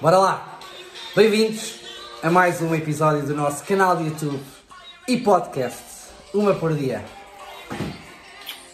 Bora 0.00 0.16
lá! 0.16 0.58
Bem-vindos 1.14 1.80
a 2.22 2.30
mais 2.30 2.62
um 2.62 2.74
episódio 2.74 3.26
do 3.26 3.34
nosso 3.34 3.62
canal 3.62 3.94
de 3.94 4.04
YouTube 4.04 4.42
e 5.06 5.18
podcast 5.18 5.82
Uma 6.32 6.54
por 6.54 6.72
Dia. 6.72 7.04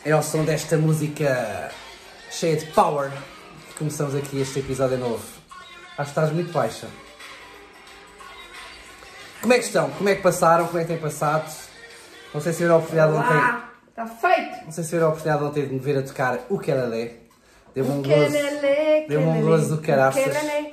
É 0.04 0.12
ao 0.12 0.22
som 0.22 0.44
desta 0.44 0.78
música 0.78 1.72
cheia 2.30 2.57
de 2.57 2.66
power 2.66 3.11
que 3.69 3.75
começamos 3.79 4.14
aqui 4.14 4.41
este 4.41 4.61
episódio 4.61 4.96
novo. 4.96 5.25
Acho 5.98 6.12
que 6.12 6.21
estás 6.21 6.30
muito 6.30 6.53
baixa. 6.53 6.87
Como 9.41 9.53
é 9.53 9.59
que 9.59 9.64
estão? 9.64 9.91
Como 9.91 10.09
é 10.09 10.14
que 10.14 10.23
passaram? 10.23 10.69
Como 10.69 10.79
é 10.79 10.82
que 10.82 10.89
têm 10.89 10.98
passado? 10.98 11.53
Não 12.32 12.41
sei 12.41 12.53
se 12.53 12.59
tiveram 12.59 12.77
a 12.77 12.79
oportunidade 12.79 13.12
ontem. 13.12 13.71
Está 14.03 14.07
feito! 14.07 14.64
Não 14.64 14.73
sei 14.73 14.84
se 14.84 14.91
tiveram 14.91 15.07
a 15.07 15.11
oportunidade 15.11 15.45
ontem 15.45 15.66
de 15.66 15.75
me 15.75 15.79
ver 15.79 15.98
a 15.98 16.02
tocar 16.02 16.41
o 16.48 16.59
Kelele. 16.59 17.23
Deu-me 17.75 17.91
um 17.91 18.02
gozo. 18.02 19.09
Deu-me 19.09 19.27
um 19.27 19.43
gozo 19.43 19.77
do 19.77 19.83
caraças. 19.83 20.37
Ai, 20.37 20.73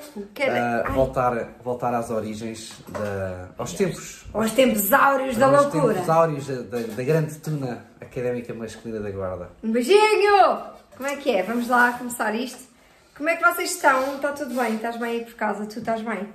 voltar, 0.91 1.49
voltar 1.63 1.93
às 1.93 2.09
origens, 2.09 2.73
da, 2.89 3.49
aos 3.57 3.73
tempos. 3.73 4.25
Aos 4.33 4.51
tempos 4.51 4.91
áureos 4.91 5.37
da 5.37 5.45
aos 5.45 5.63
loucura. 5.63 5.93
tempos 5.93 6.09
áureos 6.09 6.47
da, 6.47 6.55
da, 6.55 6.79
da 6.79 7.03
grande 7.03 7.35
tuna 7.35 7.85
académica 8.01 8.53
masculina 8.53 8.99
da 8.99 9.11
Guarda. 9.11 9.49
Um 9.63 9.71
beijinho! 9.71 10.59
Como 10.97 11.07
é 11.07 11.15
que 11.15 11.31
é? 11.35 11.43
Vamos 11.43 11.69
lá 11.69 11.93
começar 11.93 12.35
isto. 12.35 12.67
Como 13.15 13.29
é 13.29 13.35
que 13.35 13.43
vocês 13.43 13.71
estão? 13.71 14.15
Está 14.15 14.31
tudo 14.33 14.55
bem? 14.55 14.75
Estás 14.75 14.97
bem 14.97 15.19
aí 15.19 15.25
por 15.25 15.35
casa? 15.35 15.65
Tu 15.65 15.79
estás 15.79 16.01
bem? 16.01 16.27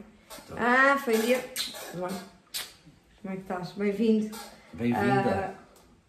Ah, 0.57 0.97
foi 1.05 1.17
um 1.17 1.21
dia. 1.21 1.41
Tudo 1.91 2.07
bem. 2.07 2.17
Como 3.21 3.35
é 3.35 3.37
que 3.37 3.43
estás? 3.43 3.73
Bem-vindo 3.73 4.37
Bem-vinda. 4.73 5.55
ah, 5.59 5.64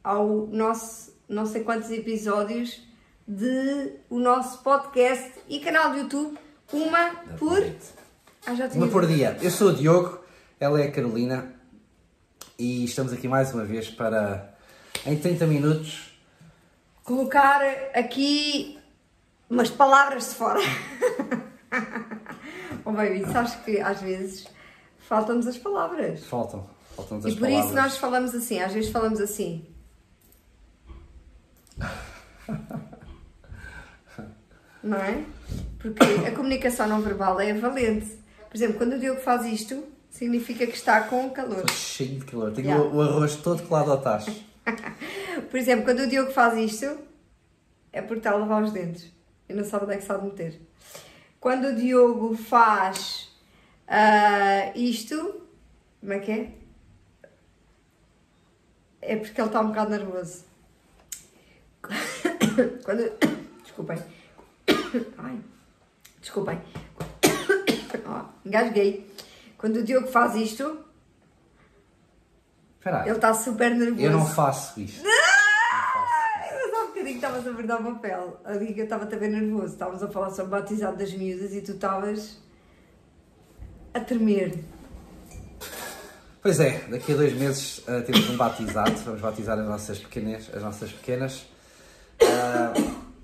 ao 0.05 0.45
nosso 0.51 1.11
não 1.27 1.47
sei 1.47 1.63
quantos 1.63 1.89
episódios 1.89 2.79
de 3.27 3.93
o 4.07 4.19
nosso 4.19 4.61
podcast 4.61 5.33
e 5.49 5.59
canal 5.59 5.91
de 5.93 6.01
YouTube. 6.01 6.37
Uma 6.71 7.09
por. 7.39 7.57
Ah, 8.45 8.53
já 8.53 8.69
tinha 8.69 8.83
Uma 8.83 8.91
por 8.91 9.07
dia. 9.07 9.35
Eu 9.41 9.49
sou 9.49 9.69
o 9.69 9.73
Diogo, 9.73 10.19
ela 10.59 10.79
é 10.79 10.87
a 10.87 10.91
Carolina 10.91 11.51
e 12.57 12.85
estamos 12.85 13.11
aqui 13.11 13.27
mais 13.27 13.51
uma 13.51 13.65
vez 13.65 13.89
para, 13.89 14.55
em 15.05 15.17
30 15.17 15.47
minutos, 15.47 16.15
colocar 17.03 17.61
aqui 17.95 18.77
umas 19.49 19.71
palavras 19.71 20.29
de 20.29 20.35
fora. 20.35 20.59
oh 22.85 22.91
baby, 22.91 23.25
sabes 23.31 23.55
que 23.55 23.79
às 23.81 24.01
vezes 24.01 24.45
faltam-nos 24.99 25.47
as 25.47 25.57
palavras. 25.57 26.23
faltam. 26.25 26.69
Faltam 26.95 27.17
as 27.17 27.25
E 27.25 27.31
por 27.31 27.41
palavras. 27.41 27.65
isso 27.65 27.75
nós 27.75 27.97
falamos 27.97 28.35
assim, 28.35 28.59
às 28.59 28.71
vezes 28.71 28.91
falamos 28.91 29.19
assim. 29.19 29.65
Não 34.83 34.97
é? 34.97 35.23
Porque 35.79 36.03
a 36.27 36.31
comunicação 36.31 36.87
não 36.87 37.01
verbal 37.01 37.39
é 37.41 37.53
valente. 37.53 38.19
Por 38.49 38.55
exemplo, 38.55 38.77
quando 38.77 38.93
o 38.93 38.99
Diogo 38.99 39.19
faz 39.19 39.43
isto, 39.45 39.83
significa 40.11 40.67
que 40.67 40.75
está 40.75 41.01
com 41.01 41.29
calor. 41.31 41.59
Estou 41.59 41.75
cheio 41.75 42.19
de 42.19 42.25
calor. 42.25 42.51
Tenho 42.51 42.67
Yeah. 42.67 42.85
o, 42.85 42.95
o 42.95 43.01
arroz 43.01 43.35
todo 43.37 43.63
colado 43.63 43.91
ao 43.91 43.99
tacho. 43.99 44.31
Por 45.49 45.57
exemplo, 45.57 45.85
quando 45.85 46.01
o 46.01 46.07
Diogo 46.07 46.31
faz 46.31 46.55
isto, 46.57 46.99
é 47.91 48.01
porque 48.01 48.19
está 48.19 48.31
a 48.31 48.35
lavar 48.35 48.63
os 48.63 48.71
dentes 48.71 49.11
e 49.49 49.53
não 49.53 49.63
sabe 49.63 49.85
onde 49.85 49.93
é 49.95 49.97
que 49.97 50.03
sabe 50.03 50.25
meter. 50.25 50.61
Quando 51.39 51.65
o 51.69 51.75
Diogo 51.75 52.35
faz 52.35 53.29
ah, 53.87 54.71
isto, 54.75 55.41
como 55.99 56.13
é 56.13 56.19
que 56.19 56.31
é? 56.31 56.51
É 59.01 59.15
porque 59.15 59.39
ele 59.39 59.47
está 59.47 59.61
um 59.61 59.67
bocado 59.67 59.91
nervoso. 59.91 60.43
Quando... 62.83 63.11
Desculpem. 63.63 63.97
Ai, 65.17 65.39
desculpem. 66.21 66.61
Ó, 68.05 68.25
engasguei. 68.45 69.09
Quando 69.57 69.77
o 69.77 69.83
Diogo 69.83 70.07
faz 70.07 70.35
isto, 70.35 70.79
ele 72.85 73.11
está 73.11 73.33
super 73.33 73.71
nervoso. 73.75 74.01
Eu 74.01 74.11
não 74.11 74.25
faço 74.25 74.79
isto. 74.79 75.05
Um 76.77 76.87
bocadinho 76.87 77.15
estavas 77.15 77.47
a 77.47 77.51
verdar 77.51 77.81
o 77.81 77.95
papel. 77.95 78.39
Ali 78.45 78.73
que 78.73 78.81
eu 78.81 78.83
estava 78.85 79.03
a 79.03 79.17
ver 79.17 79.29
nervoso. 79.29 79.73
Estávamos 79.73 80.03
a 80.03 80.07
falar 80.07 80.29
sobre 80.29 80.45
o 80.45 80.61
batizado 80.61 80.97
das 80.97 81.11
miúdas 81.13 81.53
e 81.53 81.61
tu 81.61 81.73
estavas 81.73 82.39
a 83.93 83.99
tremer. 83.99 84.63
Pois 86.41 86.59
é, 86.59 86.79
daqui 86.89 87.11
a 87.11 87.15
dois 87.15 87.33
meses 87.33 87.83
ah, 87.87 88.01
temos 88.01 88.29
um 88.29 88.37
batizado, 88.37 88.95
vamos 88.97 89.19
batizar 89.19 89.57
as 89.57 89.65
nossas 89.65 89.99
pequenas. 89.99 90.49
As 90.53 90.61
nossas 90.61 90.91
pequenas. 90.91 91.54
Ah, 92.21 92.73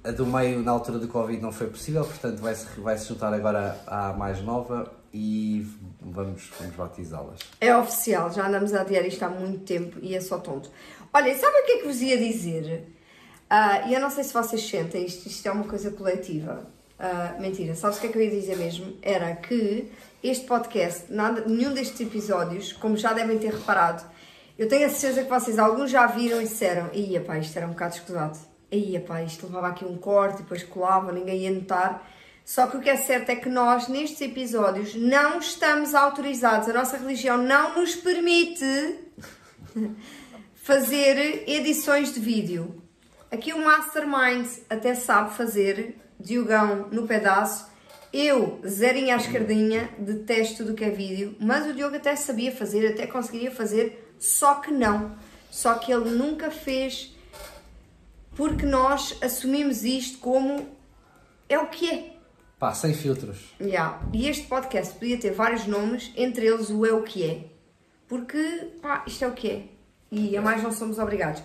a 0.04 0.12
do 0.12 0.26
meio, 0.26 0.62
na 0.64 0.72
altura 0.72 1.00
do 1.00 1.08
Covid, 1.08 1.42
não 1.42 1.52
foi 1.52 1.68
possível, 1.68 2.04
portanto 2.04 2.40
vai-se 2.40 2.66
vai 2.80 2.98
-se 2.98 3.08
juntar 3.08 3.34
agora 3.34 3.78
à 3.88 4.14
mais 4.14 4.42
nova 4.42 4.92
e 5.14 5.66
vamos, 6.02 6.50
vamos 6.60 6.76
batizá-las. 6.76 7.40
É 7.60 7.76
oficial, 7.76 8.32
já 8.32 8.48
andamos 8.48 8.74
a 8.74 8.82
adiar 8.82 9.06
isto 9.06 9.24
há 9.24 9.30
muito 9.30 9.64
tempo 9.64 10.00
e 10.02 10.16
é 10.16 10.22
só 10.22 10.38
tonto. 10.40 10.70
Olha, 11.14 11.36
sabe 11.36 11.58
o 11.58 11.66
que 11.66 11.72
é 11.74 11.78
que 11.80 11.88
vos 11.88 12.02
ia 12.02 12.18
dizer? 12.18 12.88
Ah, 13.50 13.88
E 13.88 13.94
eu 13.94 14.00
não 14.00 14.10
sei 14.10 14.24
se 14.24 14.34
vocês 14.34 14.62
sentem 14.68 15.06
isto, 15.06 15.28
isto 15.28 15.46
é 15.48 15.52
uma 15.52 15.66
coisa 15.66 15.92
coletiva. 15.92 16.66
Ah, 16.98 17.36
mentira, 17.40 17.76
sabes 17.76 17.98
o 17.98 18.02
que 18.02 18.08
é 18.08 18.10
que 18.12 18.18
eu 18.18 18.24
ia 18.24 18.32
dizer 18.32 18.58
mesmo? 18.58 18.94
Era 19.02 19.36
que 19.36 19.92
este 20.24 20.46
podcast, 20.46 21.12
nada, 21.12 21.44
nenhum 21.48 21.74
destes 21.74 22.00
episódios, 22.00 22.74
como 22.74 22.96
já 22.96 23.12
devem 23.12 23.38
ter 23.40 23.52
reparado, 23.54 24.04
eu 24.58 24.68
tenho 24.68 24.86
a 24.86 24.90
certeza 24.90 25.24
que 25.24 25.30
vocês, 25.30 25.58
alguns 25.58 25.90
já 25.90 26.06
viram 26.08 26.40
e 26.40 26.44
disseram: 26.44 26.90
Ia 26.94 27.20
pá, 27.22 27.38
isto 27.40 27.58
era 27.58 27.66
um 27.66 27.72
bocado 27.72 27.96
escusado. 27.96 28.38
Ia 28.72 29.02
pá, 29.02 29.22
isto 29.22 29.46
levava 29.48 29.68
aqui 29.68 29.84
um 29.84 29.98
corte 29.98 30.40
e 30.40 30.44
depois 30.44 30.64
colava, 30.64 31.12
ninguém 31.12 31.40
ia 31.42 31.52
notar. 31.52 32.08
Só 32.46 32.68
que 32.68 32.78
o 32.78 32.82
que 32.82 32.90
é 32.90 32.98
certo 32.98 33.30
é 33.30 33.36
que 33.36 33.50
nós, 33.50 33.88
nestes 33.88 34.22
episódios, 34.22 34.96
não 34.96 35.40
estamos 35.40 35.94
autorizados, 35.94 36.70
a 36.70 36.74
nossa 36.74 36.98
religião 36.98 37.38
não 37.38 37.76
nos 37.80 37.96
permite 37.96 39.00
fazer 40.56 41.50
edições 41.50 42.14
de 42.14 42.20
vídeo. 42.20 42.82
Aqui 43.32 43.54
o 43.54 43.64
Mastermind 43.64 44.48
até 44.70 44.94
sabe 44.96 45.34
fazer, 45.34 45.96
Diogão 46.20 46.88
no 46.92 47.08
pedaço. 47.08 47.70
Eu, 48.12 48.60
zerinha 48.68 49.16
à 49.16 49.18
esquerdinha, 49.18 49.90
detesto 49.98 50.58
tudo 50.58 50.74
o 50.74 50.76
que 50.76 50.84
é 50.84 50.90
vídeo, 50.90 51.36
mas 51.40 51.66
o 51.66 51.74
Diogo 51.74 51.96
até 51.96 52.16
sabia 52.16 52.52
fazer, 52.52 52.88
até 52.88 53.08
conseguiria 53.08 53.52
fazer, 53.52 54.14
só 54.20 54.56
que 54.56 54.72
não. 54.72 55.16
Só 55.50 55.76
que 55.76 55.92
ele 55.92 56.12
nunca 56.12 56.52
fez 56.52 57.16
porque 58.42 58.66
nós 58.66 59.16
assumimos 59.22 59.84
isto 59.84 60.18
como 60.18 60.68
é 61.48 61.60
o 61.60 61.68
que 61.68 61.88
é. 61.88 62.14
Pá, 62.58 62.74
sem 62.74 62.92
filtros. 62.92 63.38
Yeah. 63.62 64.02
E 64.12 64.28
este 64.28 64.48
podcast 64.48 64.96
podia 64.96 65.20
ter 65.20 65.32
vários 65.32 65.68
nomes, 65.68 66.12
entre 66.18 66.48
eles 66.48 66.72
o 66.72 66.84
É 66.84 66.92
o 66.92 67.04
que 67.04 67.24
é. 67.24 67.44
Porque, 68.08 68.72
pá, 68.82 69.04
isto 69.06 69.26
é 69.26 69.28
o 69.28 69.34
que 69.34 69.48
é. 69.48 69.64
E 70.12 70.36
a 70.36 70.42
mais 70.42 70.64
não 70.64 70.72
somos 70.72 70.98
obrigados. 70.98 71.44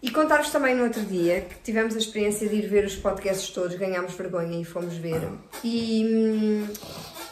E 0.00 0.10
contar-vos 0.10 0.48
também 0.48 0.74
no 0.74 0.84
outro 0.84 1.02
dia 1.02 1.42
que 1.42 1.56
tivemos 1.56 1.94
a 1.94 1.98
experiência 1.98 2.48
de 2.48 2.54
ir 2.56 2.68
ver 2.68 2.86
os 2.86 2.96
podcasts 2.96 3.50
todos, 3.50 3.76
ganhámos 3.76 4.14
vergonha 4.14 4.58
e 4.58 4.64
fomos 4.64 4.94
ver. 4.96 5.28
E, 5.62 6.06
hum, 6.06 6.66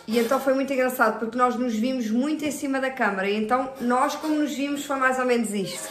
e 0.06 0.18
então 0.18 0.40
foi 0.40 0.54
muito 0.54 0.72
engraçado 0.72 1.18
porque 1.18 1.38
nós 1.38 1.56
nos 1.56 1.74
vimos 1.74 2.10
muito 2.10 2.44
em 2.44 2.50
cima 2.50 2.80
da 2.80 2.90
câmara. 2.90 3.28
E 3.28 3.36
então 3.36 3.72
nós, 3.80 4.14
como 4.16 4.34
nos 4.34 4.52
vimos, 4.52 4.84
foi 4.84 4.96
mais 4.96 5.18
ou 5.18 5.24
menos 5.24 5.50
isto. 5.50 5.88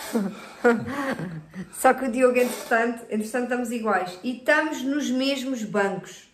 Só 1.71 1.93
que 1.93 2.05
o 2.05 2.11
Diogo, 2.11 2.37
entretanto, 2.37 3.05
entretanto, 3.09 3.43
estamos 3.43 3.71
iguais. 3.71 4.19
E 4.23 4.37
estamos 4.37 4.81
nos 4.83 5.09
mesmos 5.09 5.63
bancos. 5.63 6.29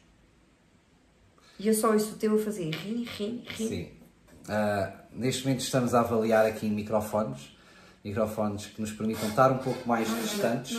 E 1.59 1.67
eu 1.67 1.73
só 1.73 1.91
ouço 1.91 2.13
o 2.13 2.17
teu 2.17 2.35
a 2.35 2.37
fazer 2.37 2.69
rim, 2.69 3.03
rim, 3.17 3.43
rim. 3.47 3.67
Sim. 3.67 3.89
Ah, 4.47 4.93
neste 5.11 5.43
momento 5.43 5.61
estamos 5.61 5.93
a 5.95 6.01
avaliar 6.01 6.45
aqui 6.45 6.69
microfones. 6.69 7.56
Microfones 8.07 8.67
que 8.67 8.79
nos 8.79 8.91
permitam 8.91 9.27
estar 9.27 9.51
um 9.51 9.57
pouco 9.57 9.87
mais 9.87 10.07
distantes. 10.21 10.77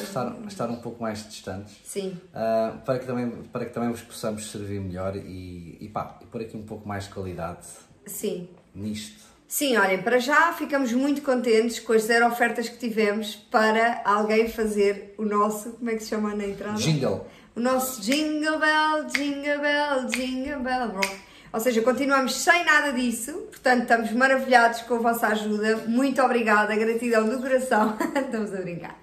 Estar, 0.00 0.34
estar 0.46 0.70
um 0.70 0.76
pouco 0.76 1.02
mais 1.02 1.28
distantes. 1.28 1.76
Sim. 1.84 2.18
Ah, 2.32 2.74
para, 2.84 2.98
que 2.98 3.06
também, 3.06 3.30
para 3.52 3.66
que 3.66 3.72
também 3.72 3.90
vos 3.90 4.00
possamos 4.00 4.50
servir 4.50 4.80
melhor 4.80 5.14
e, 5.16 5.76
e 5.80 5.88
pá, 5.92 6.18
e 6.22 6.26
pôr 6.26 6.40
aqui 6.40 6.56
um 6.56 6.62
pouco 6.62 6.88
mais 6.88 7.04
de 7.04 7.10
qualidade 7.10 7.66
Sim. 8.06 8.48
nisto. 8.74 9.28
Sim, 9.46 9.76
olhem, 9.78 10.02
para 10.02 10.18
já 10.18 10.52
ficamos 10.52 10.92
muito 10.92 11.22
contentes 11.22 11.80
com 11.80 11.94
as 11.94 12.02
zero 12.02 12.26
ofertas 12.26 12.68
que 12.68 12.76
tivemos 12.76 13.34
para 13.34 14.02
alguém 14.04 14.48
fazer 14.48 15.14
o 15.16 15.24
nosso, 15.24 15.70
como 15.72 15.90
é 15.90 15.94
que 15.94 16.02
se 16.02 16.10
chama 16.10 16.34
na 16.34 16.46
entrada? 16.46 16.78
Jingle. 16.78 17.26
O 17.56 17.60
nosso 17.60 18.02
Jingle 18.02 18.58
Bell, 18.58 19.04
Jingle 19.06 19.58
Bell, 19.60 20.06
Jingle 20.06 20.60
Bell 20.60 20.88
Rock. 20.90 21.27
Ou 21.58 21.60
seja, 21.60 21.82
continuamos 21.82 22.36
sem 22.36 22.64
nada 22.64 22.92
disso, 22.92 23.32
portanto 23.50 23.82
estamos 23.82 24.12
maravilhados 24.12 24.82
com 24.82 24.94
a 24.94 24.98
vossa 24.98 25.26
ajuda. 25.26 25.78
Muito 25.88 26.22
obrigada, 26.22 26.72
gratidão 26.76 27.28
do 27.28 27.42
coração. 27.42 27.98
Estamos 28.14 28.54
a 28.54 28.58
brincar. 28.58 28.96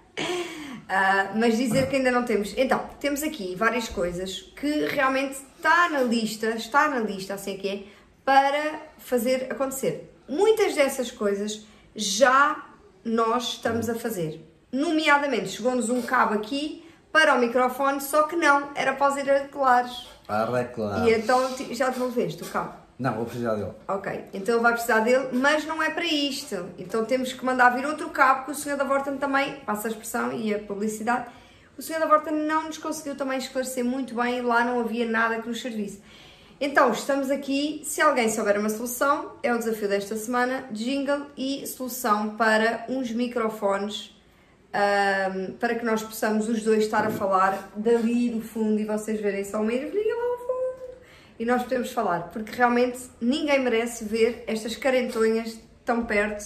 Ah, 0.88 1.34
mas 1.36 1.58
dizer 1.58 1.90
que 1.90 1.98
ainda 1.98 2.12
não 2.12 2.24
temos. 2.24 2.54
Então, 2.56 2.90
temos 2.98 3.24
aqui 3.24 3.58
várias 3.58 3.90
coisas 3.90 4.54
que 4.56 4.86
realmente 4.86 5.34
está 5.58 5.90
na 5.90 6.00
lista, 6.04 6.52
está 6.52 6.88
na 6.88 7.02
lista, 7.02 7.34
assim 7.34 7.56
é 7.56 7.58
que 7.58 7.68
é, 7.68 7.84
para 8.24 8.80
fazer 9.00 9.50
acontecer. 9.52 10.10
Muitas 10.26 10.76
dessas 10.76 11.12
coisas 11.12 11.66
já 11.94 12.70
nós 13.04 13.56
estamos 13.56 13.90
a 13.90 13.96
fazer. 13.96 14.40
Nomeadamente, 14.72 15.50
chegou-nos 15.50 15.90
um 15.90 16.02
cabo 16.02 16.36
aqui 16.36 16.86
para 17.12 17.36
o 17.36 17.38
microfone, 17.38 18.00
só 18.00 18.24
que 18.24 18.38
não, 18.38 18.72
era 18.76 18.94
para 18.94 19.12
os 19.12 19.18
auriculares. 19.18 20.15
Arreclar. 20.28 21.08
E 21.08 21.14
então 21.14 21.56
já 21.72 21.90
devolveste 21.90 22.44
o 22.44 22.46
cabo. 22.48 22.74
Não, 22.98 23.14
vou 23.14 23.26
precisar 23.26 23.56
dele. 23.56 23.74
Ok, 23.88 24.26
então 24.34 24.56
ele 24.56 24.64
vai 24.64 24.72
precisar 24.72 25.02
dele, 25.02 25.28
mas 25.34 25.66
não 25.66 25.84
é 25.84 25.90
para 25.90 26.06
isto. 26.06 26.70
Então 26.78 27.04
temos 27.04 27.34
que 27.34 27.44
mandar 27.44 27.72
vir 27.72 27.86
outro 27.86 28.10
cabo 28.10 28.46
que 28.46 28.52
o 28.52 28.56
senhor 28.56 28.78
da 28.78 28.86
Vorten 28.86 29.18
também, 29.18 29.58
passa 29.66 29.88
a 29.88 29.92
expressão 29.92 30.32
e 30.32 30.54
a 30.54 30.60
publicidade, 30.60 31.26
o 31.78 31.82
senhor 31.82 32.00
da 32.00 32.08
Vorten 32.08 32.34
não 32.34 32.64
nos 32.64 32.78
conseguiu 32.78 33.16
também 33.16 33.38
esclarecer 33.38 33.84
muito 33.84 34.16
bem, 34.16 34.42
lá 34.42 34.64
não 34.64 34.80
havia 34.80 35.06
nada 35.06 35.42
que 35.42 35.48
nos 35.48 35.62
servisse. 35.62 36.02
Então, 36.60 36.90
estamos 36.94 37.30
aqui, 37.30 37.82
se 37.84 38.02
alguém 38.02 38.30
souber 38.30 38.58
uma 38.58 38.70
solução, 38.70 39.34
é 39.44 39.54
o 39.54 39.58
desafio 39.58 39.90
desta 39.90 40.16
semana, 40.16 40.64
jingle 40.72 41.26
e 41.36 41.68
solução 41.68 42.38
para 42.38 42.86
uns 42.88 43.12
microfones, 43.12 44.15
ahm, 44.76 45.54
para 45.54 45.76
que 45.76 45.86
nós 45.86 46.04
possamos 46.04 46.50
os 46.50 46.62
dois 46.64 46.84
estar 46.84 47.06
a 47.06 47.10
falar 47.10 47.72
dali 47.76 48.30
do 48.30 48.42
fundo 48.42 48.80
e 48.80 48.86
vocês 48.86 49.20
verem 49.22 49.44
só 49.44 49.62
o 49.62 49.64
meio, 49.64 49.90
liga 49.90 50.16
lá 50.16 50.24
ao 50.24 50.38
fundo 50.38 50.56
e 51.40 51.46
nós 51.46 51.64
podemos 51.64 51.92
falar, 51.92 52.30
porque 52.32 52.52
realmente 52.52 53.00
ninguém 53.22 53.60
merece 53.60 54.04
ver 54.06 54.44
estas 54.48 54.76
carentonhas 54.76 55.58
tão 55.86 56.06
perto 56.06 56.46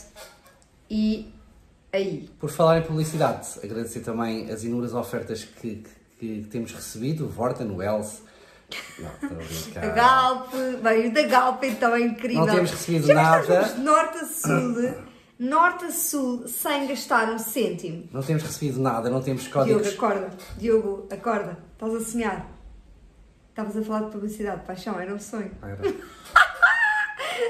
e 0.90 1.34
aí. 1.92 2.30
Por 2.40 2.50
falar 2.50 2.80
em 2.80 2.84
publicidade, 2.84 3.48
agradecer 3.64 4.02
também 4.02 4.52
as 4.52 4.64
inúmeras 4.64 4.94
ofertas 4.94 5.44
que, 5.44 5.84
que, 6.20 6.42
que 6.42 6.48
temos 6.50 6.72
recebido, 6.72 7.32
o 7.38 7.82
Else. 7.82 8.30
Não, 9.00 9.82
a 9.82 9.88
Galp, 9.96 10.54
bem, 10.84 11.08
o 11.08 11.14
da 11.14 11.24
Galp 11.24 11.64
então 11.64 11.96
é 11.96 12.02
incrível. 12.02 12.46
Não 12.46 12.54
temos 12.54 12.72
recebido 12.72 13.08
Já 13.08 13.14
nada. 13.16 13.64
de 13.64 13.82
norte 13.82 14.18
a 14.18 14.26
sul, 14.26 14.76
norte 15.40 15.86
a 15.86 15.92
sul, 15.92 16.46
sem 16.48 16.88
gastar 16.88 17.30
um 17.30 17.40
cêntimo. 17.40 18.10
Não 18.12 18.22
temos 18.22 18.44
recebido 18.44 18.82
nada, 18.82 19.10
não 19.10 19.22
temos 19.22 19.44
Diogo, 19.44 19.60
códigos. 19.60 19.94
acorda. 19.94 20.30
Diogo, 20.58 21.08
acorda. 21.10 21.58
Estás 21.74 21.96
a 21.96 22.00
sonhar. 22.02 22.52
Estavas 23.50 23.78
a 23.78 23.82
falar 23.82 24.02
de 24.06 24.12
publicidade, 24.12 24.66
paixão, 24.66 25.00
era 25.00 25.14
um 25.14 25.20
sonho. 25.20 25.52
Era. 25.64 25.80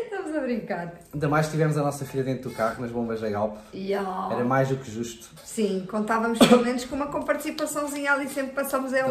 Estamos 0.04 0.36
a 0.36 0.40
brincar. 0.42 0.94
Ainda 1.12 1.28
mais 1.28 1.50
tivemos 1.50 1.76
a 1.78 1.82
nossa 1.82 2.06
filha 2.06 2.24
dentro 2.24 2.50
do 2.50 2.56
carro, 2.56 2.82
nas 2.82 2.92
bombas 2.92 3.22
da 3.22 3.30
Galp. 3.30 3.58
Yeah. 3.74 4.36
Era 4.36 4.44
mais 4.44 4.70
do 4.70 4.78
que 4.78 4.92
justo. 4.92 5.30
Sim, 5.44 5.88
contávamos 5.90 6.38
pelo 6.38 6.64
menos 6.64 6.86
com 6.86 6.96
uma 6.96 7.08
comparticipaçãozinha 7.08 8.14
ali 8.14 8.30
sempre 8.30 8.52
que 8.52 8.56
passamos 8.56 8.94
em 8.94 9.00
a. 9.00 9.06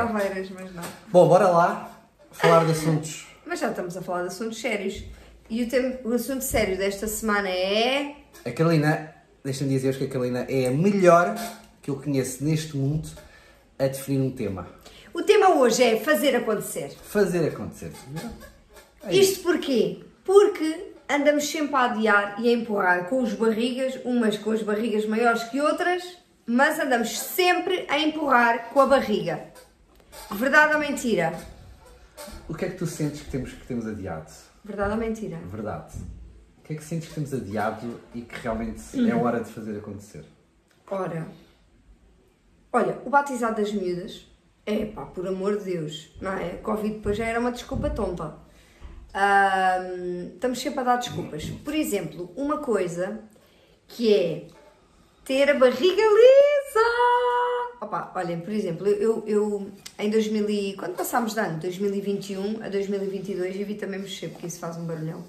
Alveiras, 0.00 0.50
mas 0.50 0.74
não. 0.74 0.82
Bom, 1.08 1.28
bora 1.28 1.48
lá 1.48 1.90
falar 2.32 2.64
de 2.64 2.72
assuntos. 2.72 3.26
Mas 3.46 3.60
já 3.60 3.70
estamos 3.70 3.96
a 3.96 4.02
falar 4.02 4.22
de 4.22 4.28
assuntos 4.28 4.60
sérios. 4.60 5.04
E 5.48 5.62
o, 5.62 5.68
tema, 5.68 5.94
o 6.04 6.12
assunto 6.12 6.42
sério 6.42 6.76
desta 6.76 7.06
semana 7.06 7.48
é. 7.48 8.16
A 8.44 8.50
Carolina, 8.50 9.14
deixa-me 9.44 9.70
dizer-vos 9.70 9.98
que 9.98 10.04
a 10.04 10.08
Carolina 10.08 10.46
é 10.48 10.66
a 10.66 10.70
melhor 10.72 11.36
que 11.80 11.90
eu 11.90 11.96
conheço 11.96 12.42
neste 12.42 12.76
mundo 12.76 13.08
a 13.78 13.86
definir 13.86 14.20
um 14.20 14.30
tema. 14.30 14.68
O 15.14 15.22
tema 15.22 15.54
hoje 15.54 15.82
é 15.84 16.00
fazer 16.00 16.34
acontecer. 16.34 16.90
Fazer 17.02 17.46
acontecer. 17.48 17.92
É. 19.04 19.14
Isto 19.14 19.44
porquê? 19.44 20.00
Porque 20.24 20.92
andamos 21.08 21.48
sempre 21.48 21.76
a 21.76 21.84
adiar 21.84 22.36
e 22.40 22.48
a 22.48 22.52
empurrar 22.52 23.08
com 23.08 23.22
os 23.22 23.32
barrigas, 23.34 24.00
umas 24.04 24.36
com 24.36 24.50
as 24.50 24.62
barrigas 24.62 25.06
maiores 25.06 25.44
que 25.44 25.60
outras, 25.60 26.02
mas 26.44 26.80
andamos 26.80 27.18
sempre 27.18 27.86
a 27.88 27.98
empurrar 27.98 28.70
com 28.70 28.80
a 28.80 28.86
barriga. 28.86 29.44
Verdade 30.32 30.74
ou 30.74 30.80
mentira? 30.80 31.32
O 32.48 32.54
que 32.54 32.64
é 32.64 32.68
que 32.70 32.76
tu 32.76 32.86
sentes 32.86 33.20
que 33.22 33.30
temos, 33.30 33.52
que 33.52 33.66
temos 33.66 33.86
adiado? 33.86 34.30
Verdade 34.64 34.92
ou 34.92 34.96
mentira? 34.96 35.38
Verdade. 35.50 35.94
O 36.58 36.62
que 36.62 36.72
é 36.72 36.76
que 36.76 36.84
sentes 36.84 37.08
que 37.08 37.14
temos 37.14 37.32
adiado 37.32 38.00
e 38.14 38.22
que 38.22 38.34
realmente 38.40 38.80
é 39.08 39.14
Uhum. 39.14 39.22
hora 39.22 39.40
de 39.42 39.50
fazer 39.50 39.76
acontecer? 39.78 40.24
Ora, 40.90 41.26
olha, 42.72 42.98
o 43.04 43.10
batizado 43.10 43.60
das 43.60 43.72
miúdas, 43.72 44.26
é 44.64 44.84
pá, 44.86 45.04
por 45.06 45.26
amor 45.26 45.58
de 45.58 45.64
Deus, 45.64 46.10
não 46.20 46.32
é? 46.32 46.56
Covid 46.56 46.94
depois 46.94 47.16
já 47.16 47.24
era 47.26 47.38
uma 47.38 47.52
desculpa 47.52 47.90
tonta. 47.90 48.34
Estamos 50.34 50.58
sempre 50.60 50.80
a 50.80 50.82
dar 50.84 50.96
desculpas. 50.96 51.44
Por 51.64 51.74
exemplo, 51.74 52.32
uma 52.36 52.58
coisa 52.58 53.20
que 53.86 54.12
é 54.12 54.46
ter 55.24 55.48
a 55.50 55.54
barriga 55.54 56.02
lisa. 56.02 56.45
Opa, 57.80 58.12
olhem, 58.14 58.40
por 58.40 58.52
exemplo, 58.52 58.86
eu, 58.86 59.22
eu 59.26 59.70
em 59.98 60.08
2000 60.08 60.48
e, 60.48 60.74
quando 60.74 60.96
passámos 60.96 61.34
de 61.34 61.40
ano, 61.40 61.60
2021 61.60 62.62
a 62.62 62.68
2022, 62.68 63.60
eu 63.60 63.66
vi 63.66 63.74
também 63.74 64.00
mexer, 64.00 64.28
porque 64.28 64.46
isso 64.46 64.58
faz 64.58 64.76
um 64.76 64.86
barulhão. 64.86 65.24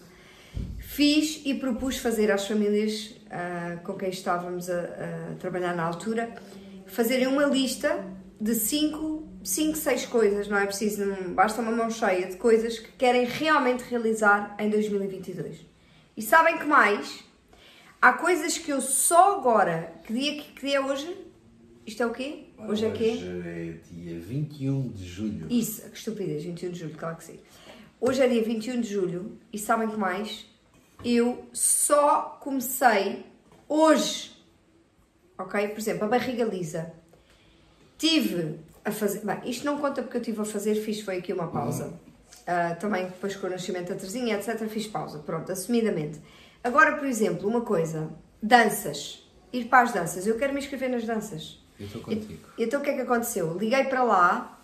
Fiz 0.79 1.41
e 1.45 1.53
propus 1.53 1.97
fazer 1.97 2.31
às 2.31 2.47
famílias 2.47 3.13
ah, 3.29 3.79
com 3.83 3.93
quem 3.93 4.09
estávamos 4.09 4.69
a, 4.69 4.79
a 4.81 5.35
trabalhar 5.39 5.75
na 5.75 5.83
altura, 5.83 6.33
fazerem 6.85 7.27
uma 7.27 7.43
lista 7.43 8.05
de 8.39 8.55
5, 8.55 9.27
5, 9.43 9.77
6 9.77 10.05
coisas, 10.05 10.47
não 10.47 10.57
é 10.57 10.65
preciso, 10.65 11.05
não, 11.05 11.33
basta 11.33 11.61
uma 11.61 11.71
mão 11.71 11.89
cheia 11.89 12.27
de 12.27 12.37
coisas 12.37 12.79
que 12.79 12.91
querem 12.93 13.25
realmente 13.25 13.83
realizar 13.83 14.55
em 14.57 14.69
2022. 14.69 15.65
E 16.15 16.21
sabem 16.21 16.57
que 16.57 16.65
mais? 16.65 17.23
Há 18.01 18.13
coisas 18.13 18.57
que 18.57 18.71
eu 18.71 18.79
só 18.79 19.37
agora, 19.37 19.93
que 20.03 20.13
dia, 20.13 20.41
que 20.41 20.65
dia 20.65 20.77
é 20.77 20.81
hoje? 20.81 21.26
Isto 21.87 22.03
é 22.03 22.05
o 22.05 22.11
quê? 22.11 22.43
Hoje 22.67 22.85
é 22.85 22.91
quê? 22.91 23.11
Hoje 23.11 23.47
é 23.47 23.77
dia 23.89 24.19
21 24.19 24.89
de 24.89 25.07
julho. 25.07 25.47
Isso, 25.49 25.89
que 25.89 25.97
estupidez, 25.97 26.43
21 26.43 26.71
de 26.71 26.79
julho, 26.79 26.95
claro 26.97 27.15
que 27.15 27.23
sim. 27.23 27.39
Hoje 28.01 28.21
é 28.21 28.27
dia 28.27 28.43
21 28.43 28.81
de 28.81 28.89
julho 28.89 29.37
e 29.53 29.57
sabem 29.57 29.87
que 29.89 29.95
mais? 29.95 30.45
Eu 31.05 31.47
só 31.53 32.37
comecei 32.41 33.25
hoje, 33.69 34.35
ok? 35.37 35.69
Por 35.69 35.79
exemplo, 35.79 36.03
a 36.03 36.07
barriga 36.09 36.43
lisa. 36.43 36.91
Tive 37.97 38.59
a 38.83 38.91
fazer. 38.91 39.21
Bem, 39.25 39.39
isto 39.45 39.65
não 39.65 39.77
conta 39.77 40.03
porque 40.03 40.17
eu 40.17 40.21
tive 40.21 40.41
a 40.41 40.45
fazer, 40.45 40.75
fiz 40.75 40.99
foi 40.99 41.19
aqui 41.19 41.31
uma 41.31 41.47
pausa. 41.47 41.97
Ah, 42.45 42.75
também 42.75 43.05
depois 43.05 43.33
com 43.37 43.47
o 43.47 43.49
nascimento 43.49 43.89
da 43.89 43.95
Terezinha, 43.95 44.35
etc., 44.35 44.67
fiz 44.67 44.87
pausa, 44.87 45.19
pronto, 45.19 45.49
assumidamente. 45.53 46.19
Agora, 46.61 46.97
por 46.97 47.07
exemplo, 47.07 47.47
uma 47.47 47.61
coisa: 47.61 48.11
danças. 48.43 49.25
Ir 49.53 49.69
para 49.69 49.83
as 49.83 49.93
danças. 49.93 50.27
Eu 50.27 50.37
quero 50.37 50.51
me 50.51 50.59
inscrever 50.59 50.89
nas 50.89 51.05
danças. 51.05 51.65
Eu 51.79 51.85
estou 51.85 52.01
contigo. 52.01 52.47
E- 52.57 52.63
Então 52.63 52.79
o 52.79 52.83
que 52.83 52.89
é 52.89 52.93
que 52.93 53.01
aconteceu? 53.01 53.57
Liguei 53.57 53.83
para 53.85 54.03
lá 54.03 54.59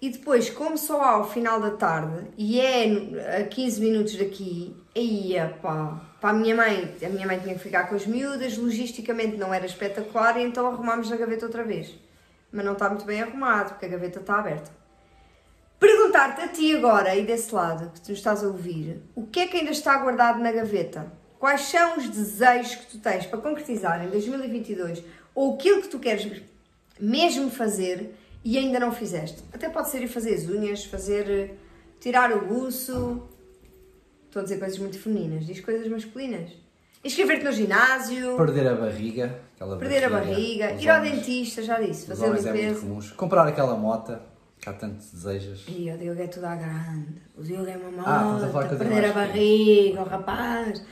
e 0.00 0.08
depois, 0.10 0.48
como 0.50 0.76
só 0.78 1.00
há 1.02 1.10
ao 1.10 1.28
final 1.30 1.60
da 1.60 1.70
tarde 1.72 2.26
e 2.38 2.60
é 2.60 3.40
a 3.40 3.44
15 3.44 3.80
minutos 3.80 4.16
daqui, 4.16 4.74
aí 4.96 5.34
pá, 5.62 6.00
para 6.20 6.30
a 6.30 6.32
minha 6.32 6.54
mãe, 6.54 6.94
a 7.04 7.08
minha 7.08 7.26
mãe 7.26 7.38
tinha 7.38 7.54
que 7.54 7.60
ficar 7.62 7.84
com 7.88 7.94
as 7.94 8.06
miúdas, 8.06 8.56
logisticamente 8.56 9.36
não 9.36 9.52
era 9.52 9.66
espetacular 9.66 10.38
e 10.38 10.42
então 10.42 10.66
arrumámos 10.66 11.10
a 11.12 11.16
gaveta 11.16 11.46
outra 11.46 11.64
vez. 11.64 11.94
Mas 12.52 12.64
não 12.64 12.72
está 12.72 12.88
muito 12.88 13.04
bem 13.04 13.22
arrumado 13.22 13.70
porque 13.70 13.86
a 13.86 13.88
gaveta 13.88 14.20
está 14.20 14.38
aberta. 14.38 14.70
Perguntar-te 15.78 16.42
a 16.42 16.48
ti 16.48 16.76
agora 16.76 17.14
e 17.16 17.24
desse 17.24 17.54
lado 17.54 17.90
que 17.90 18.00
tu 18.02 18.12
estás 18.12 18.44
a 18.44 18.46
ouvir, 18.48 19.00
o 19.14 19.26
que 19.26 19.40
é 19.40 19.46
que 19.46 19.56
ainda 19.56 19.70
está 19.70 19.96
guardado 19.96 20.38
na 20.40 20.52
gaveta? 20.52 21.10
Quais 21.38 21.62
são 21.62 21.96
os 21.96 22.06
desejos 22.08 22.74
que 22.74 22.86
tu 22.86 22.98
tens 22.98 23.24
para 23.24 23.38
concretizar 23.38 24.04
em 24.04 24.10
2022 24.10 25.02
ou 25.34 25.54
aquilo 25.54 25.80
que 25.80 25.88
tu 25.88 25.98
queres 25.98 26.42
mesmo 27.00 27.50
fazer 27.50 28.14
e 28.44 28.58
ainda 28.58 28.78
não 28.78 28.92
fizeste? 28.92 29.42
Até 29.52 29.68
pode 29.68 29.90
ser 29.90 30.02
ir 30.02 30.08
fazer 30.08 30.34
as 30.34 30.48
unhas, 30.48 30.84
fazer 30.84 31.30
eh, 31.30 31.54
tirar 32.00 32.32
o 32.32 32.46
buço. 32.46 33.22
Estou 34.26 34.40
a 34.40 34.42
dizer 34.44 34.58
coisas 34.58 34.78
muito 34.78 34.98
femininas, 34.98 35.46
diz 35.46 35.60
coisas 35.60 35.86
masculinas. 35.88 36.50
Inscrever-te 37.02 37.44
no 37.44 37.52
ginásio, 37.52 38.36
Perder 38.36 38.68
a 38.68 38.74
barriga. 38.74 39.40
Aquela 39.56 39.78
perder 39.78 40.04
a 40.04 40.10
barriga, 40.10 40.74
Os 40.74 40.82
ir 40.82 40.88
ao 40.88 41.00
dentista, 41.00 41.62
já 41.62 41.80
disse, 41.80 42.02
Os 42.02 42.08
fazer 42.08 42.26
homens 42.26 42.46
é 42.46 42.52
muito 42.52 42.80
comuns. 42.80 43.10
Comprar 43.12 43.46
aquela 43.46 43.74
mota 43.74 44.22
que 44.60 44.68
há 44.68 44.72
tanto 44.74 45.02
desejas. 45.12 45.64
E 45.66 45.90
o 45.90 45.96
Diogo 45.96 46.20
é 46.20 46.26
tudo 46.26 46.44
à 46.44 46.54
grande. 46.54 47.22
O 47.36 47.42
Diogo 47.42 47.66
é 47.66 47.76
uma 47.76 48.02
Ah, 48.04 48.20
estamos 48.20 48.44
a 48.44 48.48
falar 48.48 48.64
moda, 48.64 48.68
coisas 48.68 48.78
perder 48.78 49.10
a 49.10 49.12
barriga, 49.12 50.00
o 50.02 50.04
rapaz. 50.04 50.82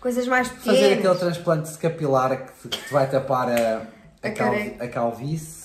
Coisas 0.00 0.26
mais 0.28 0.48
pequenas. 0.48 0.78
Fazer 0.78 0.92
aquele 0.94 1.14
transplante 1.14 1.78
capilar 1.78 2.46
que 2.46 2.68
te, 2.68 2.76
que 2.76 2.86
te 2.86 2.92
vai 2.92 3.10
tapar 3.10 3.48
a, 3.48 3.86
a, 4.24 4.28
A 4.28 4.32
calvi- 4.32 4.76
a 4.80 4.88
calvície. 4.88 5.64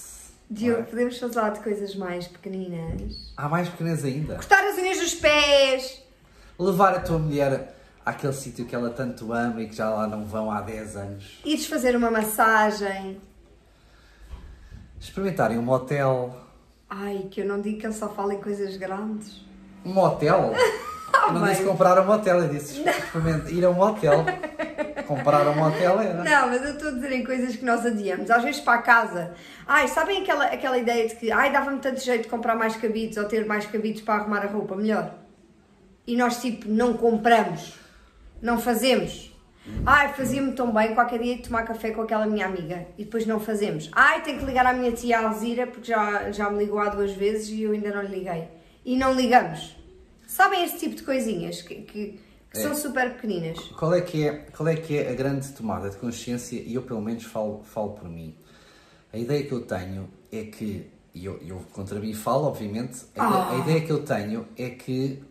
Diogo, 0.51 0.81
é? 0.81 0.83
podemos 0.83 1.17
falar 1.17 1.49
de 1.49 1.59
coisas 1.59 1.95
mais 1.95 2.27
pequeninas. 2.27 3.31
Há 3.37 3.47
mais 3.47 3.69
pequenas 3.69 4.03
ainda. 4.03 4.35
Cortar 4.35 4.63
as 4.63 4.77
unhas 4.77 4.99
dos 4.99 5.13
pés. 5.15 6.01
Levar 6.57 6.95
a 6.95 6.99
tua 6.99 7.19
mulher 7.19 7.75
àquele 8.05 8.33
sítio 8.33 8.65
que 8.65 8.73
ela 8.75 8.89
tanto 8.89 9.31
ama 9.31 9.61
e 9.61 9.67
que 9.69 9.75
já 9.75 9.89
lá 9.89 10.07
não 10.07 10.25
vão 10.25 10.51
há 10.51 10.59
10 10.61 10.95
anos. 10.95 11.39
Ires 11.45 11.67
fazer 11.67 11.95
uma 11.95 12.09
massagem. 12.09 13.21
Experimentarem 14.99 15.57
um 15.57 15.61
motel. 15.61 16.35
Ai, 16.89 17.27
que 17.29 17.41
eu 17.41 17.45
não 17.45 17.61
digo 17.61 17.79
que 17.79 17.85
ele 17.85 17.93
só 17.93 18.09
fala 18.09 18.33
em 18.33 18.41
coisas 18.41 18.75
grandes. 18.75 19.41
Um 19.85 19.93
motel? 19.93 20.53
Eu 21.27 21.33
não 21.33 21.47
disse 21.47 21.63
comprar 21.63 21.99
um 21.99 22.05
motel, 22.05 22.39
eu 22.39 22.49
disse 22.49 22.81
experimentar, 22.87 23.51
ir 23.51 23.65
a 23.65 23.69
um 23.69 23.73
motel. 23.73 24.25
Comprar 25.07 25.47
um 25.47 25.55
motel 25.55 25.99
era. 25.99 26.23
Não, 26.23 26.49
mas 26.49 26.63
eu 26.63 26.71
estou 26.73 26.89
a 26.89 26.91
dizer 26.91 27.11
em 27.11 27.23
coisas 27.23 27.55
que 27.55 27.65
nós 27.65 27.85
adiamos. 27.85 28.29
Às 28.29 28.43
vezes 28.43 28.61
para 28.61 28.79
a 28.79 28.81
casa. 28.81 29.33
Ai, 29.67 29.87
sabem 29.87 30.21
aquela, 30.21 30.45
aquela 30.45 30.77
ideia 30.77 31.07
de 31.07 31.15
que 31.15 31.31
ai, 31.31 31.51
dava-me 31.51 31.79
tanto 31.79 31.99
jeito 31.99 32.23
de 32.23 32.29
comprar 32.29 32.55
mais 32.55 32.75
cabides 32.75 33.17
ou 33.17 33.25
ter 33.25 33.45
mais 33.45 33.65
cabides 33.65 34.01
para 34.01 34.21
arrumar 34.21 34.43
a 34.43 34.47
roupa 34.47 34.75
melhor? 34.75 35.13
E 36.05 36.15
nós, 36.15 36.41
tipo, 36.41 36.67
não 36.67 36.93
compramos. 36.93 37.73
Não 38.41 38.59
fazemos. 38.59 39.29
Ai, 39.85 40.13
fazia-me 40.13 40.51
tão 40.53 40.71
bem 40.71 40.93
qualquer 40.93 41.19
dia 41.19 41.35
de 41.35 41.43
tomar 41.43 41.63
café 41.63 41.91
com 41.91 42.01
aquela 42.01 42.25
minha 42.25 42.45
amiga 42.45 42.87
e 42.97 43.03
depois 43.03 43.25
não 43.25 43.39
fazemos. 43.39 43.89
Ai, 43.93 44.21
tenho 44.21 44.39
que 44.39 44.45
ligar 44.45 44.65
à 44.65 44.73
minha 44.73 44.91
tia 44.91 45.19
Alzira 45.19 45.67
porque 45.67 45.91
já, 45.91 46.31
já 46.31 46.49
me 46.49 46.59
ligou 46.59 46.79
há 46.79 46.89
duas 46.89 47.11
vezes 47.11 47.49
e 47.49 47.63
eu 47.63 47.71
ainda 47.71 47.91
não 47.91 48.01
lhe 48.01 48.19
liguei. 48.19 48.47
E 48.85 48.95
não 48.95 49.13
ligamos. 49.13 49.78
Sabem 50.29 50.63
este 50.63 50.77
tipo 50.77 50.95
de 50.95 51.01
coisinhas 51.01 51.63
que, 51.63 51.73
que, 51.81 52.19
que 52.51 52.57
É. 52.57 52.61
são 52.61 52.75
super 52.75 53.15
pequeninas? 53.15 53.57
Qual 53.79 53.91
é, 53.95 53.99
que 54.01 54.27
é, 54.27 54.37
qual 54.55 54.69
é 54.69 54.75
que 54.75 54.95
é 54.95 55.09
a 55.11 55.15
grande 55.15 55.51
tomada 55.53 55.89
de 55.89 55.97
consciência? 55.97 56.61
E 56.61 56.75
eu, 56.75 56.83
pelo 56.83 57.01
menos, 57.01 57.23
falo, 57.23 57.63
falo 57.63 57.93
por 57.93 58.07
mim. 58.07 58.35
A 59.11 59.17
ideia 59.17 59.43
que 59.43 59.51
eu 59.51 59.61
tenho 59.65 60.07
é 60.31 60.43
que, 60.43 60.87
e 61.15 61.25
eu, 61.25 61.39
eu 61.41 61.57
contra 61.73 61.99
mim 61.99 62.13
falo, 62.13 62.45
obviamente, 62.45 63.05
a, 63.17 63.23
Ah. 63.25 63.51
a 63.53 63.57
ideia 63.57 63.81
que 63.81 63.91
eu 63.91 64.03
tenho 64.03 64.47
é 64.55 64.69
que, 64.69 65.23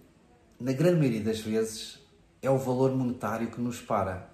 na 0.58 0.72
grande 0.72 0.96
maioria 0.98 1.20
das 1.22 1.38
vezes, 1.38 2.00
é 2.42 2.50
o 2.50 2.58
valor 2.58 2.90
monetário 2.90 3.46
que 3.52 3.60
nos 3.60 3.80
para. 3.80 4.28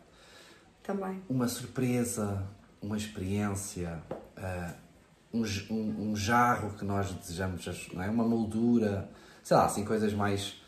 Também. 0.82 1.20
Uma 1.28 1.46
surpresa, 1.46 2.42
uma 2.80 2.96
experiência, 2.96 4.02
ah, 4.34 4.72
um, 5.30 5.42
um- 5.70 6.10
um 6.10 6.16
jarro 6.16 6.70
que 6.78 6.86
nós 6.86 7.12
desejamos, 7.12 7.66
não 7.92 8.02
é? 8.02 8.08
uma 8.08 8.24
moldura, 8.24 9.10
sei 9.44 9.56
lá, 9.56 9.66
assim, 9.66 9.84
coisas 9.84 10.12
mais 10.12 10.60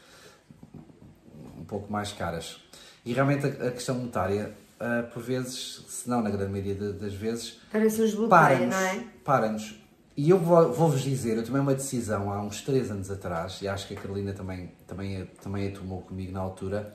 um 1.58 1.64
pouco 1.64 1.90
mais 1.92 2.12
caras. 2.12 2.58
E 3.04 3.12
realmente 3.12 3.46
a, 3.46 3.68
a 3.68 3.70
questão 3.72 3.96
monetária, 3.96 4.52
ah, 4.78 5.04
por 5.12 5.22
vezes, 5.22 5.84
se 5.88 6.08
não 6.08 6.22
na 6.22 6.30
grande 6.30 6.50
maioria 6.52 6.74
de- 6.74 6.92
das 6.92 7.14
vezes, 7.14 7.58
Parece 7.72 8.02
uns 8.02 8.14
bloqueia, 8.14 8.66
não 8.66 8.76
é? 8.78 9.04
Para-nos. 9.24 9.74
E 10.16 10.30
eu 10.30 10.38
vou- 10.38 10.72
vou-vos 10.72 11.02
dizer, 11.02 11.36
eu 11.36 11.44
tomei 11.44 11.60
uma 11.60 11.74
decisão 11.74 12.32
há 12.32 12.40
uns 12.42 12.62
3 12.62 12.90
anos 12.90 13.10
atrás, 13.10 13.60
e 13.62 13.68
acho 13.68 13.86
que 13.88 13.94
a 13.94 14.00
Carolina 14.00 14.32
também, 14.32 14.72
também, 14.86 15.22
a, 15.22 15.26
também 15.42 15.68
a 15.68 15.70
tomou 15.72 16.00
comigo 16.02 16.32
na 16.32 16.40
altura, 16.40 16.94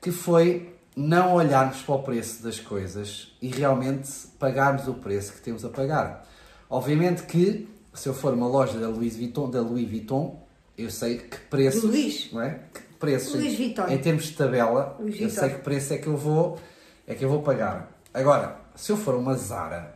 que 0.00 0.10
foi 0.10 0.74
não 0.96 1.34
olharmos 1.34 1.82
para 1.82 1.94
o 1.94 2.02
preço 2.02 2.42
das 2.42 2.58
coisas 2.58 3.36
e 3.40 3.48
realmente 3.48 4.10
pagarmos 4.38 4.88
o 4.88 4.94
preço 4.94 5.32
que 5.34 5.40
temos 5.40 5.64
a 5.64 5.68
pagar. 5.68 6.26
Obviamente 6.68 7.22
que, 7.22 7.68
se 7.94 8.08
eu 8.08 8.14
for 8.14 8.34
uma 8.34 8.48
loja 8.48 8.78
da 8.78 8.88
Louis 8.88 9.16
Vuitton, 9.16 9.48
da 9.50 9.60
Louis 9.60 9.88
Vuitton 9.88 10.44
eu 10.82 10.90
sei 10.90 11.18
que 11.18 11.36
preços... 11.38 11.82
Do 11.82 11.88
Luís? 11.88 12.30
Não 12.32 12.42
é? 12.42 12.60
Que 12.72 12.80
preços, 12.98 13.34
em- 13.34 13.56
Vuitton. 13.56 13.88
em 13.88 13.98
termos 13.98 14.24
de 14.24 14.32
tabela, 14.36 14.96
Louis 14.98 15.14
eu 15.14 15.20
Vuitton. 15.28 15.40
sei 15.40 15.50
que 15.50 15.58
preço 15.60 15.94
é 15.94 15.98
que 15.98 16.06
eu 16.06 16.16
vou, 16.16 16.58
é 17.06 17.14
que 17.14 17.24
eu 17.24 17.28
vou 17.28 17.42
pagar. 17.42 17.90
Agora, 18.12 18.56
se 18.74 18.90
eu 18.92 18.96
for 18.96 19.14
uma 19.14 19.34
Zara, 19.36 19.94